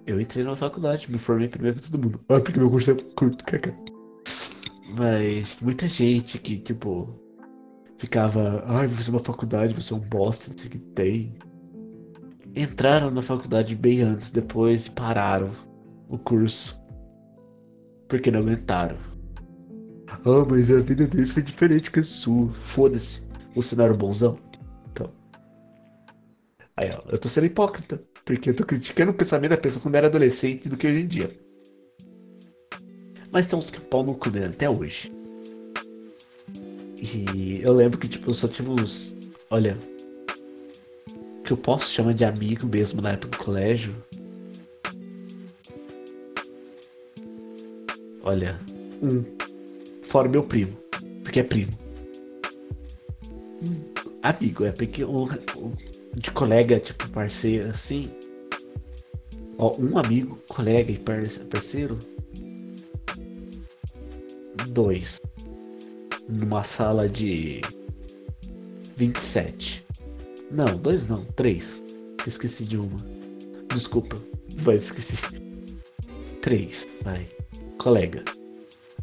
Eu 0.05 0.21
entrei 0.21 0.43
na 0.43 0.55
faculdade, 0.55 1.11
me 1.11 1.17
formei 1.17 1.47
primeiro 1.49 1.77
que 1.79 1.91
todo 1.91 2.01
mundo. 2.03 2.19
Ah, 2.29 2.39
porque 2.39 2.59
meu 2.59 2.69
curso 2.69 2.91
é 2.91 2.95
curto, 3.15 3.43
caca. 3.45 3.75
Mas 4.97 5.59
muita 5.61 5.87
gente 5.87 6.39
que, 6.39 6.57
tipo, 6.59 7.13
ficava, 7.97 8.63
ai, 8.67 8.87
você 8.87 9.09
é 9.09 9.13
uma 9.13 9.19
faculdade, 9.23 9.73
você 9.73 9.93
é 9.93 9.95
um 9.97 9.99
bosta, 9.99 10.51
não 10.51 10.57
sei 10.57 10.67
o 10.67 10.71
que 10.71 10.79
tem. 10.79 11.35
Entraram 12.57 13.11
na 13.11 13.21
faculdade 13.21 13.75
bem 13.75 14.01
antes, 14.01 14.31
depois 14.31 14.89
pararam 14.89 15.51
o 16.09 16.17
curso. 16.17 16.81
Porque 18.07 18.31
não 18.31 18.39
aguentaram. 18.39 18.97
Ah, 20.07 20.43
mas 20.49 20.71
a 20.71 20.79
vida 20.79 21.05
deles 21.05 21.33
foi 21.33 21.43
diferente 21.43 21.91
que 21.91 21.99
a 21.99 22.03
sua. 22.03 22.51
Foda-se. 22.51 23.27
Você 23.53 23.75
não 23.75 23.85
era 23.85 23.93
bonzão? 23.93 24.35
Então. 24.89 25.11
Aí, 26.75 26.89
ó, 26.89 27.03
eu 27.11 27.19
tô 27.19 27.29
sendo 27.29 27.45
hipócrita. 27.45 28.01
Porque 28.25 28.49
eu 28.49 28.55
tô 28.55 28.65
criticando 28.65 29.11
o 29.11 29.13
pensamento 29.13 29.51
da 29.51 29.57
pessoa 29.57 29.83
quando 29.83 29.95
era 29.95 30.07
adolescente 30.07 30.67
do 30.67 30.75
que 30.75 30.87
hoje 30.87 31.01
em 31.01 31.07
dia. 31.07 31.39
Mas 33.31 33.45
tem 33.45 33.59
uns 33.59 33.69
que 33.69 33.79
pau 33.79 34.03
no 34.03 34.15
cu 34.15 34.29
até 34.29 34.67
hoje. 34.67 35.13
E 36.99 37.61
eu 37.61 37.71
lembro 37.71 37.99
que, 37.99 38.07
tipo, 38.07 38.31
eu 38.31 38.33
só 38.33 38.47
tive 38.47 38.71
uns. 38.71 39.15
Olha. 39.51 39.77
Que 41.47 41.53
eu 41.53 41.57
posso 41.57 41.89
chamar 41.89 42.13
de 42.13 42.25
amigo 42.25 42.67
mesmo 42.67 43.01
na 43.01 43.13
época 43.13 43.29
do 43.29 43.37
colégio. 43.37 43.95
Olha. 48.21 48.59
Um. 49.01 49.23
Fora 50.03 50.27
meu 50.27 50.43
primo. 50.43 50.75
Porque 51.23 51.39
é 51.39 51.43
primo. 51.43 51.71
Um, 53.65 53.93
amigo, 54.23 54.65
é 54.65 54.73
porque 54.73 55.05
um, 55.05 55.23
um, 55.23 55.71
de 56.17 56.31
colega, 56.31 56.81
tipo, 56.81 57.09
parceiro, 57.11 57.69
assim. 57.69 58.11
Ó, 59.57 59.73
um 59.79 59.97
amigo, 59.97 60.37
colega 60.49 60.91
e 60.91 60.99
parceiro. 60.99 61.97
Dois 64.67 65.17
numa 66.27 66.61
sala 66.61 67.07
de 67.07 67.61
27. 68.97 69.86
Não, 70.49 70.65
dois 70.77 71.07
não, 71.07 71.25
três. 71.35 71.75
Esqueci 72.25 72.65
de 72.65 72.77
uma. 72.77 72.97
Desculpa, 73.73 74.17
vai, 74.57 74.75
esqueci. 74.75 75.17
Três, 76.41 76.87
vai. 77.03 77.27
Colega. 77.77 78.23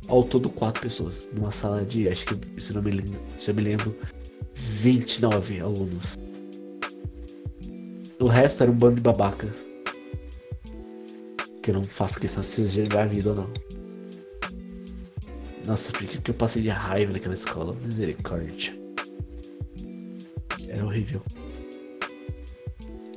Ao 0.09 0.25
todo, 0.25 0.49
quatro 0.49 0.83
pessoas. 0.83 1.29
Numa 1.35 1.51
sala 1.51 1.85
de, 1.85 2.09
acho 2.09 2.25
que, 2.27 2.61
se 2.61 2.73
não 2.73 2.83
me, 2.83 3.03
se 3.39 3.51
eu 3.51 3.55
me 3.55 3.63
lembro, 3.63 3.95
29 4.55 5.61
alunos. 5.61 6.17
O 8.19 8.27
resto 8.27 8.63
era 8.63 8.73
um 8.73 8.77
bando 8.77 8.97
de 8.97 9.03
babaca. 9.03 9.53
Que 11.63 11.71
eu 11.71 11.75
não 11.75 11.85
faço 11.85 12.21
questão 12.21 12.43
se 12.43 12.69
seja 12.69 13.01
a 13.01 13.07
vida 13.07 13.31
ou 13.31 13.37
não. 13.37 13.51
Nossa, 15.67 15.93
por 15.93 16.07
que 16.07 16.31
eu 16.31 16.35
passei 16.35 16.63
de 16.63 16.69
raiva 16.69 17.13
naquela 17.13 17.35
escola? 17.35 17.75
Misericórdia. 17.83 18.84
Horrível. 20.95 21.23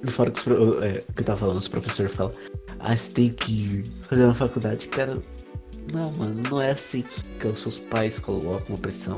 E 0.05 0.11
fora 0.11 0.31
que, 0.31 0.39
os, 0.39 0.83
é, 0.83 1.03
que 1.13 1.21
eu 1.21 1.25
tava 1.25 1.37
falando, 1.37 1.57
os 1.57 1.67
professores 1.67 2.13
falam, 2.13 2.31
ah, 2.79 2.97
você 2.97 3.11
tem 3.11 3.29
que 3.29 3.83
fazer 4.09 4.23
uma 4.23 4.33
faculdade. 4.33 4.87
Cara, 4.87 5.21
não, 5.93 6.11
mano, 6.13 6.41
não 6.49 6.61
é 6.61 6.71
assim 6.71 7.03
que 7.39 7.47
os 7.47 7.59
seus 7.59 7.79
pais 7.79 8.17
colocam 8.17 8.65
uma 8.69 8.77
pressão. 8.77 9.17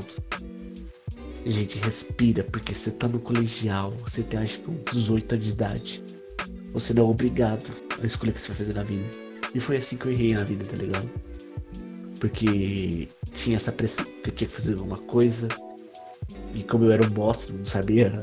Gente, 1.46 1.78
respira, 1.78 2.44
porque 2.44 2.74
você 2.74 2.90
tá 2.90 3.08
no 3.08 3.18
colegial, 3.18 3.92
você 4.02 4.22
tem 4.22 4.40
acho 4.40 4.58
que 4.58 4.70
uns 4.70 4.84
18 4.92 5.32
anos 5.32 5.44
de 5.46 5.52
idade. 5.52 6.04
Você 6.74 6.92
não 6.92 7.04
é 7.04 7.06
obrigado 7.06 7.70
a 8.02 8.04
escolher 8.04 8.32
o 8.32 8.34
que 8.34 8.40
você 8.40 8.48
vai 8.48 8.56
fazer 8.56 8.74
na 8.74 8.82
vida. 8.82 9.04
E 9.54 9.58
foi 9.58 9.78
assim 9.78 9.96
que 9.96 10.06
eu 10.06 10.12
errei 10.12 10.34
na 10.34 10.44
vida, 10.44 10.64
tá 10.66 10.76
ligado? 10.76 11.10
Porque 12.20 13.08
tinha 13.32 13.56
essa 13.56 13.72
pressão 13.72 14.04
que 14.04 14.28
eu 14.30 14.34
tinha 14.34 14.48
que 14.48 14.54
fazer 14.54 14.74
alguma 14.74 14.98
coisa. 14.98 15.48
E 16.54 16.62
como 16.62 16.84
eu 16.84 16.92
era 16.92 17.04
um 17.04 17.10
bosta, 17.10 17.52
não 17.52 17.64
sabia. 17.64 18.20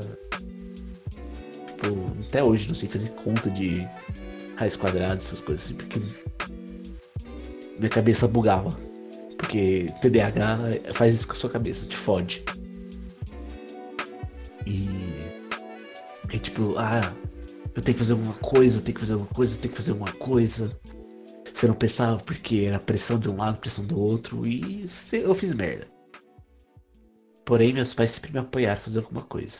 Até 2.28 2.44
hoje 2.44 2.68
não 2.68 2.74
sei 2.74 2.88
fazer 2.88 3.08
conta 3.10 3.50
de 3.50 3.78
raiz 4.56 4.76
quadrada, 4.76 5.16
essas 5.16 5.40
coisas 5.40 5.64
assim, 5.64 5.74
porque 5.74 6.00
minha 7.78 7.88
cabeça 7.88 8.28
bugava. 8.28 8.70
Porque 9.38 9.86
TDAH 10.02 10.92
faz 10.92 11.14
isso 11.14 11.26
com 11.26 11.32
a 11.32 11.36
sua 11.36 11.50
cabeça, 11.50 11.88
te 11.88 11.96
fode. 11.96 12.44
E. 14.66 14.88
É 16.30 16.38
tipo, 16.38 16.76
ah, 16.76 17.00
eu 17.74 17.80
tenho 17.80 17.94
que 17.94 18.00
fazer 18.00 18.12
alguma 18.12 18.34
coisa, 18.34 18.78
eu 18.78 18.82
tenho 18.82 18.94
que 18.94 19.00
fazer 19.00 19.12
alguma 19.14 19.32
coisa, 19.32 19.54
eu 19.54 19.58
tenho 19.58 19.72
que 19.72 19.80
fazer 19.80 19.92
alguma 19.92 20.12
coisa. 20.12 20.78
Você 21.54 21.66
não 21.66 21.74
pensava 21.74 22.18
porque 22.18 22.64
era 22.66 22.78
pressão 22.78 23.18
de 23.18 23.30
um 23.30 23.36
lado, 23.36 23.58
pressão 23.58 23.84
do 23.84 23.98
outro, 23.98 24.46
e 24.46 24.84
eu 25.12 25.34
fiz 25.34 25.54
merda. 25.54 25.88
Porém, 27.46 27.72
meus 27.72 27.94
pais 27.94 28.10
sempre 28.10 28.32
me 28.32 28.38
apoiaram 28.40 28.74
a 28.78 28.82
fazer 28.84 28.98
alguma 28.98 29.22
coisa. 29.22 29.58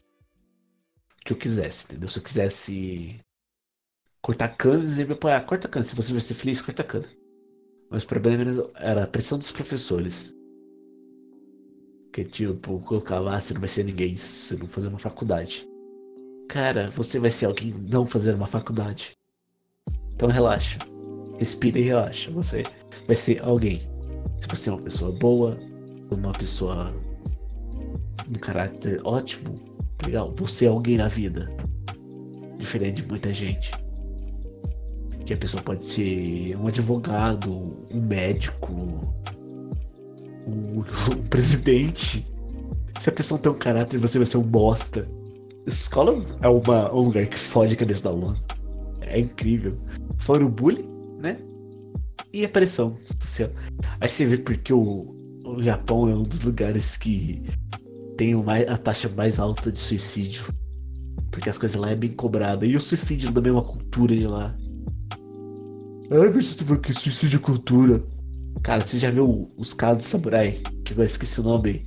Que 1.24 1.32
eu 1.32 1.36
quisesse, 1.36 1.84
entendeu? 1.86 2.08
Se 2.08 2.18
eu 2.18 2.22
quisesse 2.22 3.20
cortar 4.22 4.48
cana, 4.56 4.82
eles 4.82 4.98
iam 4.98 5.08
me 5.08 5.14
apoiar. 5.14 5.40
Corta 5.44 5.68
cana, 5.68 5.84
se 5.84 5.94
você 5.94 6.12
vai 6.12 6.20
ser 6.20 6.34
feliz, 6.34 6.60
corta 6.60 6.84
cana. 6.84 7.08
Mas 7.90 8.04
o 8.04 8.06
problema 8.06 8.70
era 8.76 9.04
a 9.04 9.06
pressão 9.06 9.38
dos 9.38 9.50
professores. 9.50 10.34
Que 12.12 12.24
tipo, 12.24 12.80
colocava, 12.80 13.34
ah, 13.34 13.40
você 13.40 13.54
não 13.54 13.60
vai 13.60 13.68
ser 13.68 13.84
ninguém 13.84 14.16
se 14.16 14.56
não 14.56 14.66
fazer 14.66 14.88
uma 14.88 14.98
faculdade. 14.98 15.66
Cara, 16.48 16.90
você 16.90 17.18
vai 17.18 17.30
ser 17.30 17.46
alguém 17.46 17.72
não 17.72 18.06
fazer 18.06 18.34
uma 18.34 18.46
faculdade. 18.46 19.16
Então 20.14 20.28
relaxa 20.28 20.78
respira 21.38 21.78
e 21.78 21.82
relaxa. 21.82 22.30
Você 22.32 22.62
vai 23.06 23.16
ser 23.16 23.42
alguém. 23.42 23.80
Se 24.40 24.48
você 24.48 24.68
é 24.68 24.72
uma 24.72 24.82
pessoa 24.82 25.12
boa, 25.12 25.56
uma 26.10 26.32
pessoa 26.32 26.92
um 28.28 28.34
caráter 28.34 29.00
ótimo, 29.04 29.58
legal, 30.04 30.34
você 30.36 30.66
é 30.66 30.68
alguém 30.68 30.96
na 30.96 31.08
vida. 31.08 31.50
Diferente 32.58 33.02
de 33.02 33.08
muita 33.08 33.32
gente. 33.32 33.72
Que 35.24 35.34
a 35.34 35.36
pessoa 35.36 35.62
pode 35.62 35.86
ser 35.86 36.56
um 36.56 36.66
advogado, 36.66 37.76
um 37.90 38.00
médico, 38.00 38.72
um, 40.46 40.80
um 41.12 41.22
presidente. 41.28 42.26
Se 43.00 43.08
a 43.08 43.12
pessoa 43.12 43.38
tem 43.38 43.52
um 43.52 43.56
caráter, 43.56 43.98
você 43.98 44.18
vai 44.18 44.26
ser 44.26 44.38
um 44.38 44.42
bosta. 44.42 45.08
Escola 45.66 46.24
é 46.40 46.48
uma, 46.48 46.92
um 46.92 47.00
lugar 47.00 47.26
que 47.26 47.38
fode 47.38 47.74
a 47.74 47.76
cabeça 47.76 48.04
da 48.04 48.10
aluna. 48.10 48.36
É 49.02 49.20
incrível. 49.20 49.76
Fora 50.18 50.44
o 50.44 50.48
bullying, 50.48 50.88
né? 51.18 51.38
E 52.32 52.44
a 52.44 52.48
pressão 52.48 52.96
social. 53.20 53.50
Aí 54.00 54.08
você 54.08 54.24
vê 54.26 54.38
porque 54.38 54.72
o, 54.72 55.14
o 55.44 55.62
Japão 55.62 56.08
é 56.08 56.14
um 56.14 56.22
dos 56.22 56.40
lugares 56.40 56.96
que 56.96 57.42
tem 58.18 58.34
a 58.68 58.76
taxa 58.76 59.08
mais 59.08 59.38
alta 59.38 59.72
de 59.72 59.78
suicídio. 59.78 60.52
Porque 61.30 61.48
as 61.48 61.56
coisas 61.56 61.80
lá 61.80 61.90
é 61.90 61.94
bem 61.94 62.10
cobrada. 62.10 62.66
E 62.66 62.74
o 62.74 62.80
suicídio 62.80 63.32
também 63.32 63.50
é 63.50 63.54
uma 63.54 63.64
cultura 63.64 64.14
de 64.14 64.26
lá. 64.26 64.54
Ai, 66.10 66.30
mas 66.34 66.46
você 66.46 66.78
que 66.78 66.92
suicídio 66.92 67.38
é 67.38 67.42
cultura. 67.42 68.02
Cara, 68.62 68.84
você 68.84 68.98
já 68.98 69.10
viu 69.10 69.50
os 69.56 69.72
caras 69.72 69.98
de 69.98 70.04
samurai? 70.04 70.60
Que 70.84 70.92
agora 70.92 71.08
esqueci 71.08 71.40
o 71.40 71.44
nome. 71.44 71.86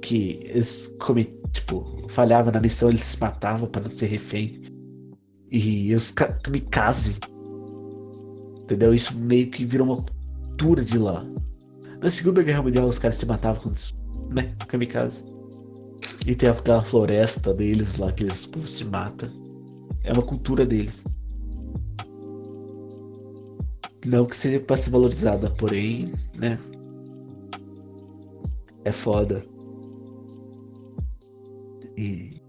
Que 0.00 0.40
eles 0.44 0.92
comem, 0.98 1.38
tipo, 1.52 2.06
falhavam 2.08 2.50
na 2.50 2.60
missão, 2.60 2.88
eles 2.88 3.04
se 3.04 3.20
matavam 3.20 3.68
para 3.68 3.82
não 3.82 3.90
ser 3.90 4.06
refém. 4.06 4.62
E 5.50 5.94
os 5.94 6.10
kamikaze 6.10 7.18
Entendeu? 8.62 8.94
Isso 8.94 9.14
meio 9.14 9.50
que 9.50 9.66
virou 9.66 9.86
uma 9.86 10.02
cultura 10.02 10.82
de 10.82 10.96
lá. 10.96 11.26
Na 12.00 12.08
Segunda 12.08 12.42
Guerra 12.42 12.62
Mundial 12.62 12.88
os 12.88 12.98
caras 12.98 13.18
se 13.18 13.26
matavam 13.26 13.62
com 13.62 14.34
né, 14.34 14.54
kamikaze. 14.66 15.31
E 16.26 16.34
tem 16.34 16.48
aquela 16.48 16.82
floresta 16.82 17.52
deles 17.52 17.98
lá 17.98 18.12
que 18.12 18.22
eles 18.22 18.48
se 18.66 18.84
matam. 18.84 19.28
É 20.04 20.12
uma 20.12 20.22
cultura 20.22 20.64
deles. 20.64 21.04
Não 24.06 24.26
que 24.26 24.36
seja 24.36 24.60
para 24.60 24.76
ser 24.76 24.90
valorizada, 24.90 25.50
porém, 25.50 26.12
né? 26.34 26.58
É 28.84 28.92
foda. 28.92 29.44
E. 31.96 32.40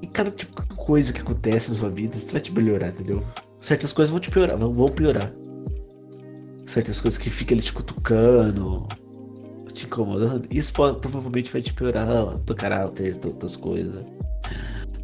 E 0.00 0.06
cada 0.06 0.30
tipo 0.30 0.58
coisa 0.88 1.12
que 1.12 1.20
acontece 1.20 1.70
na 1.70 1.76
sua 1.76 1.90
vida, 1.90 2.16
vai 2.30 2.40
te 2.40 2.50
melhorar, 2.52 2.88
entendeu? 2.88 3.22
Certas 3.60 3.92
coisas 3.92 4.10
vão 4.10 4.18
te 4.18 4.30
piorar, 4.30 4.56
vão 4.56 4.88
piorar. 4.88 5.30
Certas 6.66 7.00
coisas 7.00 7.18
que 7.18 7.28
fica 7.28 7.54
ali 7.54 7.62
te 7.62 7.72
cutucando, 7.72 8.86
te 9.78 9.86
incomodando, 9.86 10.48
isso 10.50 10.72
provavelmente 10.72 11.50
vai 11.52 11.62
te 11.62 11.72
piorar 11.72 12.38
teu 12.40 12.56
caráter, 12.56 13.16
as 13.42 13.56
coisas, 13.56 14.04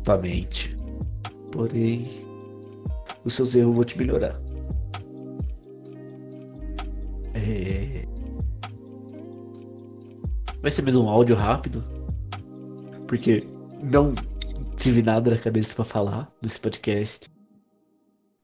tua 0.02 0.18
mente. 0.18 0.76
Porém, 1.52 2.24
os 3.24 3.34
seus 3.34 3.54
erros 3.54 3.74
vão 3.74 3.84
te 3.84 3.96
melhorar. 3.96 4.40
É... 7.34 8.04
Vai 10.60 10.70
ser 10.70 10.82
mesmo 10.82 11.04
um 11.04 11.08
áudio 11.08 11.36
rápido. 11.36 11.84
Porque 13.06 13.46
não 13.82 14.14
tive 14.76 15.02
nada 15.02 15.30
na 15.30 15.38
cabeça 15.38 15.74
para 15.74 15.84
falar 15.84 16.32
nesse 16.42 16.58
podcast. 16.58 17.30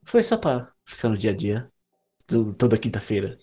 Foi 0.05 0.23
só 0.23 0.37
pra 0.37 0.73
ficar 0.85 1.09
no 1.09 1.19
dia 1.19 1.33
a 1.33 1.37
dia. 1.37 1.71
Toda 2.57 2.79
quinta-feira. 2.79 3.39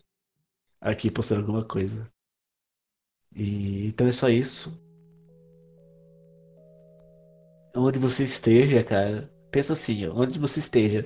Aqui 0.80 1.12
postando 1.12 1.42
alguma 1.42 1.66
coisa. 1.66 2.10
E 3.38 3.88
então 3.88 4.08
é 4.08 4.12
só 4.12 4.30
isso. 4.30 4.74
Onde 7.76 8.00
você 8.00 8.24
esteja, 8.24 8.84
cara. 8.84 9.30
Pensa 9.52 9.74
assim, 9.74 10.08
onde 10.08 10.40
você 10.40 10.60
esteja. 10.60 11.06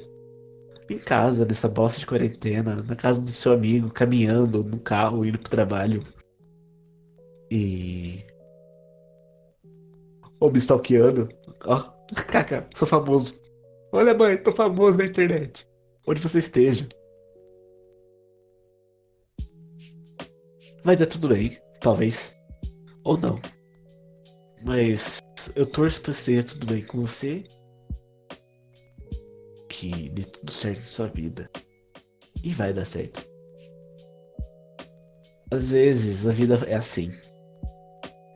Em 0.89 0.97
casa, 0.97 1.45
nessa 1.45 1.67
bosta 1.67 1.99
de 1.99 2.05
quarentena, 2.05 2.81
na 2.83 2.95
casa 2.95 3.19
do 3.21 3.27
seu 3.27 3.53
amigo, 3.53 3.91
caminhando, 3.91 4.63
no 4.63 4.79
carro, 4.79 5.25
indo 5.25 5.39
pro 5.39 5.49
trabalho. 5.49 6.05
E. 7.49 8.25
Ou 10.39 10.51
me 10.51 10.57
stalkeando. 10.57 11.29
Ó, 11.65 11.91
caca, 12.31 12.67
sou 12.73 12.87
famoso. 12.87 13.41
Olha, 13.91 14.13
mãe, 14.13 14.37
tô 14.37 14.51
famoso 14.53 14.97
na 14.97 15.05
internet. 15.05 15.67
Onde 16.07 16.21
você 16.21 16.39
esteja. 16.39 16.87
Vai 20.83 20.95
dar 20.95 21.05
tudo 21.05 21.27
bem, 21.29 21.61
talvez. 21.81 22.37
Ou 23.03 23.17
não. 23.17 23.39
Mas 24.63 25.19
eu 25.55 25.65
torço 25.65 26.01
pra 26.01 26.11
esteja 26.11 26.43
tudo 26.43 26.67
bem 26.67 26.85
com 26.85 27.01
você. 27.01 27.43
Que 29.67 30.09
dê 30.09 30.23
tudo 30.23 30.51
certo 30.51 30.79
em 30.79 30.83
sua 30.83 31.07
vida. 31.07 31.49
E 32.43 32.53
vai 32.53 32.71
dar 32.73 32.85
certo. 32.85 33.27
Às 35.51 35.71
vezes 35.71 36.25
a 36.25 36.31
vida 36.31 36.55
é 36.67 36.75
assim. 36.75 37.11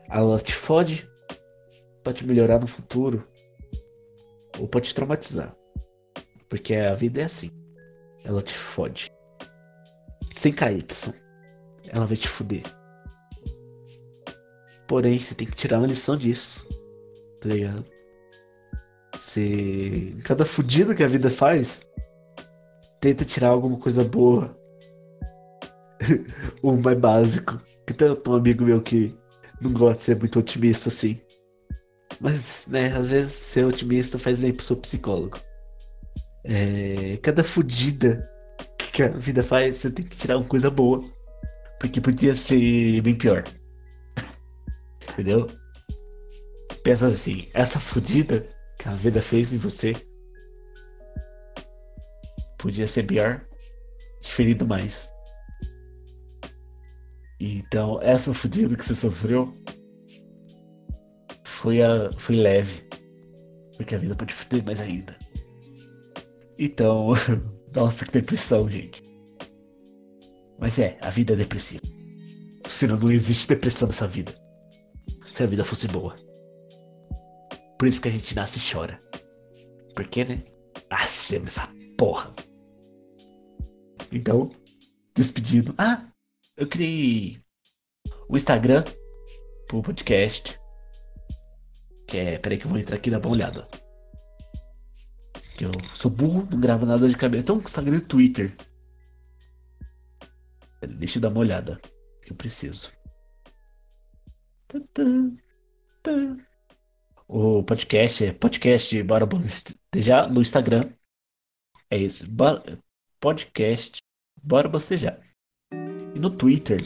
Ela 0.09 0.37
te 0.39 0.53
fode 0.53 1.09
pra 2.03 2.13
te 2.13 2.25
melhorar 2.25 2.59
no 2.59 2.67
futuro. 2.67 3.25
Ou 4.59 4.67
pode 4.67 4.89
te 4.89 4.95
traumatizar. 4.95 5.55
Porque 6.49 6.75
a 6.75 6.93
vida 6.93 7.21
é 7.21 7.25
assim. 7.25 7.49
Ela 8.23 8.41
te 8.41 8.53
fode. 8.53 9.09
Sem 10.35 10.51
KY. 10.51 10.85
Ela 11.89 12.05
vai 12.05 12.17
te 12.17 12.27
fuder. 12.27 12.63
Porém, 14.87 15.17
você 15.17 15.33
tem 15.33 15.47
que 15.47 15.55
tirar 15.55 15.79
uma 15.79 15.87
lição 15.87 16.15
disso. 16.15 16.67
Tá 17.41 17.49
ligado? 17.49 17.83
Você. 19.13 20.15
Cada 20.23 20.45
fudido 20.45 20.95
que 20.95 21.03
a 21.03 21.07
vida 21.07 21.29
faz, 21.29 21.81
tenta 22.99 23.25
tirar 23.25 23.49
alguma 23.49 23.77
coisa 23.77 24.03
boa. 24.03 24.55
o 26.61 26.73
mais 26.73 26.97
básico. 26.97 27.59
Que 27.87 27.93
tem 27.93 28.07
um 28.27 28.33
amigo 28.33 28.63
meu 28.63 28.81
que 28.81 29.15
não 29.61 29.71
gosta 29.73 29.97
de 29.97 30.03
ser 30.03 30.19
muito 30.19 30.39
otimista 30.39 30.89
assim. 30.89 31.19
Mas, 32.19 32.65
né, 32.67 32.95
às 32.95 33.09
vezes 33.09 33.33
ser 33.33 33.65
otimista 33.65 34.17
faz 34.17 34.41
bem 34.41 34.53
pro 34.53 34.63
seu 34.63 34.77
psicólogo. 34.77 35.39
É, 36.43 37.17
cada 37.21 37.43
fudida 37.43 38.29
que 38.77 39.03
a 39.03 39.09
vida 39.09 39.43
faz, 39.43 39.77
você 39.77 39.91
tem 39.91 40.05
que 40.05 40.15
tirar 40.15 40.37
uma 40.37 40.47
coisa 40.47 40.69
boa. 40.69 41.03
Porque 41.79 41.99
podia 41.99 42.35
ser 42.35 43.01
bem 43.01 43.15
pior. 43.15 43.43
Entendeu? 45.15 45.47
Pensa 46.83 47.07
assim, 47.07 47.47
essa 47.53 47.79
fudida 47.79 48.45
que 48.77 48.89
a 48.89 48.95
vida 48.95 49.21
fez 49.21 49.53
em 49.53 49.57
você 49.57 49.95
podia 52.57 52.85
ser 52.85 53.03
pior, 53.03 53.47
ferido 54.21 54.67
mais. 54.67 55.09
Então, 57.39 58.01
essa 58.01 58.33
fudida 58.33 58.75
que 58.75 58.83
você 58.83 58.93
sofreu 58.93 59.55
foi, 61.45 61.81
a, 61.81 62.11
foi 62.17 62.35
leve. 62.35 62.85
Porque 63.77 63.95
a 63.95 63.97
vida 63.97 64.15
pode 64.15 64.33
fuder 64.33 64.65
mais 64.65 64.81
ainda. 64.81 65.17
Então, 66.59 67.13
nossa, 67.73 68.05
que 68.05 68.11
depressão, 68.11 68.69
gente. 68.69 69.01
Mas 70.59 70.77
é, 70.77 70.97
a 70.99 71.09
vida 71.09 71.33
é 71.33 71.37
depressiva. 71.37 71.83
Senão 72.67 72.97
não 72.97 73.11
existe 73.11 73.47
depressão 73.47 73.87
nessa 73.87 74.07
vida. 74.07 74.44
Se 75.35 75.43
a 75.43 75.47
vida 75.47 75.65
fosse 75.65 75.85
boa. 75.89 76.15
Por 77.77 77.89
isso 77.89 77.99
que 77.99 78.07
a 78.07 78.11
gente 78.11 78.33
nasce 78.33 78.57
e 78.57 78.73
chora. 78.73 79.01
Por 79.93 80.07
quê, 80.07 80.23
né? 80.23 80.41
Nascemos 80.89 81.49
essa 81.49 81.69
porra. 81.97 82.33
Então, 84.13 84.47
despedindo. 85.13 85.75
Ah, 85.77 86.09
eu 86.55 86.65
criei 86.69 87.37
o 88.29 88.37
Instagram 88.37 88.85
pro 89.67 89.81
podcast. 89.81 90.57
Que 92.07 92.17
é. 92.17 92.39
Peraí 92.39 92.57
que 92.57 92.65
eu 92.65 92.69
vou 92.69 92.79
entrar 92.79 92.95
aqui 92.95 93.09
e 93.09 93.11
dar 93.11 93.19
uma 93.19 93.29
olhada. 93.29 93.67
Que 95.57 95.65
eu 95.65 95.71
sou 95.93 96.09
burro, 96.09 96.47
não 96.49 96.61
gravo 96.61 96.85
nada 96.85 97.09
de 97.09 97.17
cabeça. 97.17 97.43
Então, 97.43 97.57
Instagram 97.57 97.97
e 97.97 98.01
Twitter. 98.01 98.55
Deixa 100.97 101.17
eu 101.17 101.23
dar 101.23 101.27
uma 101.27 101.41
olhada. 101.41 101.77
Eu 102.25 102.35
preciso. 102.37 102.89
O 107.27 107.63
podcast 107.63 108.25
é 108.25 108.33
podcast 108.33 109.03
Bora 109.03 109.25
Bostejar 109.25 110.31
no 110.31 110.41
Instagram. 110.41 110.81
É 111.89 111.97
isso. 111.97 112.25
Podcast 113.19 113.97
Bora 114.41 114.67
Bostejar. 114.67 115.19
E 115.71 116.19
no 116.19 116.29
Twitter, 116.29 116.79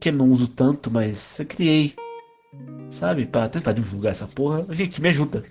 que 0.00 0.08
eu 0.08 0.14
não 0.14 0.30
uso 0.30 0.48
tanto, 0.48 0.90
mas 0.90 1.38
eu 1.38 1.46
criei, 1.46 1.94
sabe, 2.90 3.26
para 3.26 3.48
tentar 3.48 3.72
divulgar 3.72 4.12
essa 4.12 4.26
porra. 4.26 4.66
Gente, 4.74 5.02
me 5.02 5.08
ajuda. 5.08 5.44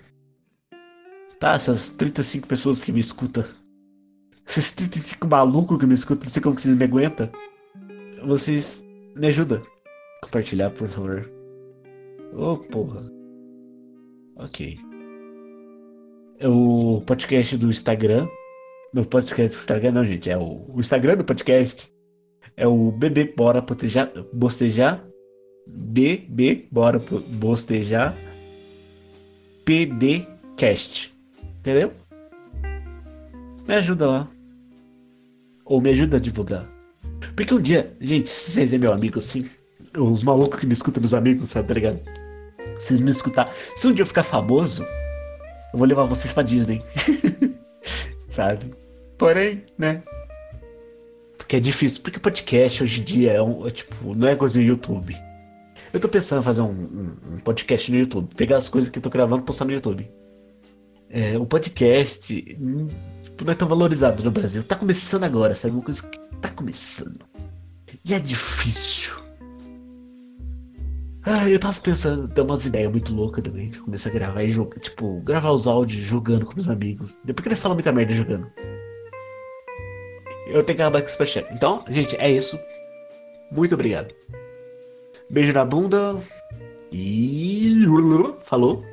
Tá? 1.38 1.54
Essas 1.54 1.90
35 1.90 2.48
pessoas 2.48 2.82
que 2.82 2.92
me 2.92 3.00
escutam. 3.00 3.44
Esses 4.46 4.72
35 4.72 5.28
malucos 5.28 5.78
que 5.78 5.86
me 5.86 5.94
escutam, 5.94 6.26
não 6.26 6.32
sei 6.32 6.42
como 6.42 6.58
vocês 6.58 6.76
me 6.76 6.84
aguentam. 6.84 7.30
Vocês 8.26 8.84
me 9.14 9.28
ajudam. 9.28 9.73
Compartilhar, 10.24 10.70
por 10.70 10.88
favor. 10.88 11.30
Ô, 12.32 12.52
oh, 12.52 12.56
porra. 12.56 13.04
Ok. 14.36 14.78
É 16.38 16.48
o 16.48 17.02
podcast 17.06 17.56
do 17.58 17.68
Instagram. 17.68 18.26
No 18.94 19.04
podcast 19.04 19.54
do 19.54 19.60
Instagram, 19.60 19.92
não, 19.92 20.04
gente. 20.04 20.30
É 20.30 20.38
o, 20.38 20.64
o 20.68 20.80
Instagram 20.80 21.18
do 21.18 21.24
podcast. 21.24 21.92
É 22.56 22.66
o 22.66 22.90
BB 22.90 23.34
Bora 23.36 23.60
Bostejar. 23.60 24.10
Bostejar. 24.32 25.04
BB 25.66 26.68
Bora 26.70 26.98
Bostejar. 26.98 28.14
PDcast. 29.64 31.14
Entendeu? 31.58 31.92
Me 33.68 33.74
ajuda 33.74 34.06
lá. 34.06 34.30
Ou 35.66 35.82
me 35.82 35.90
ajuda 35.90 36.16
a 36.16 36.20
divulgar. 36.20 36.66
Porque 37.36 37.52
um 37.52 37.60
dia, 37.60 37.94
gente, 38.00 38.28
se 38.28 38.52
vocês 38.52 38.72
é 38.72 38.78
meu 38.78 38.92
amigo 38.92 39.18
assim, 39.18 39.48
os 39.96 40.22
malucos 40.22 40.60
que 40.60 40.66
me 40.66 40.74
escutam, 40.74 41.00
meus 41.00 41.14
amigos, 41.14 41.50
sabe, 41.50 41.68
tá 41.68 41.74
ligado? 41.74 42.00
Se 42.78 42.94
me 42.94 43.10
escutar, 43.10 43.52
se 43.76 43.86
um 43.86 43.92
dia 43.92 44.02
eu 44.02 44.06
ficar 44.06 44.22
famoso, 44.22 44.82
eu 45.72 45.78
vou 45.78 45.86
levar 45.86 46.04
vocês 46.04 46.32
pra 46.32 46.42
Disney. 46.42 46.82
sabe? 48.34 48.74
Porém, 49.16 49.64
né? 49.78 50.02
Porque 51.38 51.56
é 51.56 51.60
difícil. 51.60 52.02
Porque 52.02 52.18
podcast 52.18 52.82
hoje 52.82 53.00
em 53.00 53.04
dia 53.04 53.32
é, 53.32 53.42
um, 53.42 53.66
é 53.66 53.70
tipo, 53.70 54.14
não 54.14 54.28
é 54.28 54.36
coisa 54.36 54.58
no 54.58 54.64
YouTube. 54.64 55.16
Eu 55.92 56.00
tô 56.00 56.08
pensando 56.08 56.40
em 56.40 56.44
fazer 56.44 56.60
um, 56.60 56.70
um, 56.70 57.34
um, 57.34 57.38
podcast 57.38 57.90
no 57.90 57.98
YouTube. 57.98 58.34
Pegar 58.34 58.58
as 58.58 58.68
coisas 58.68 58.90
que 58.90 58.98
eu 58.98 59.02
tô 59.02 59.10
gravando 59.10 59.42
e 59.42 59.46
postar 59.46 59.64
no 59.64 59.72
YouTube. 59.72 60.10
É, 61.08 61.38
o 61.38 61.46
podcast 61.46 62.56
hum, 62.60 62.88
tipo, 63.22 63.44
não 63.44 63.52
é 63.52 63.54
tão 63.54 63.68
valorizado 63.68 64.24
no 64.24 64.30
Brasil. 64.30 64.64
Tá 64.64 64.74
começando 64.74 65.24
agora, 65.24 65.54
sabe? 65.54 65.74
Uma 65.74 65.84
coisa 65.84 66.02
que 66.02 66.18
tá 66.40 66.48
começando. 66.48 67.20
E 68.04 68.12
é 68.12 68.18
difícil. 68.18 69.23
Ah, 71.26 71.48
eu 71.48 71.58
tava 71.58 71.80
pensando, 71.80 72.28
tem 72.28 72.44
umas 72.44 72.66
ideias 72.66 72.90
muito 72.90 73.14
loucas 73.14 73.42
também. 73.42 73.70
Começar 73.70 74.10
a 74.10 74.12
gravar 74.12 74.42
e 74.44 74.50
jogar, 74.50 74.78
tipo, 74.78 75.20
gravar 75.20 75.52
os 75.52 75.66
áudios 75.66 76.02
jogando 76.06 76.44
com 76.44 76.58
os 76.58 76.68
amigos. 76.68 77.18
Depois 77.24 77.42
que 77.42 77.48
ele 77.48 77.56
fala 77.56 77.74
muita 77.74 77.92
merda 77.92 78.14
jogando 78.14 78.46
eu 80.46 80.62
tenho 80.62 80.76
que 80.76 80.82
acabar 80.82 81.00
com 81.00 81.06
esse 81.06 81.12
superchat. 81.12 81.46
Então, 81.52 81.82
gente, 81.88 82.16
é 82.16 82.30
isso. 82.30 82.58
Muito 83.50 83.74
obrigado. 83.74 84.14
Beijo 85.30 85.52
na 85.52 85.64
bunda. 85.64 86.16
E. 86.92 87.84
Falou. 88.44 88.84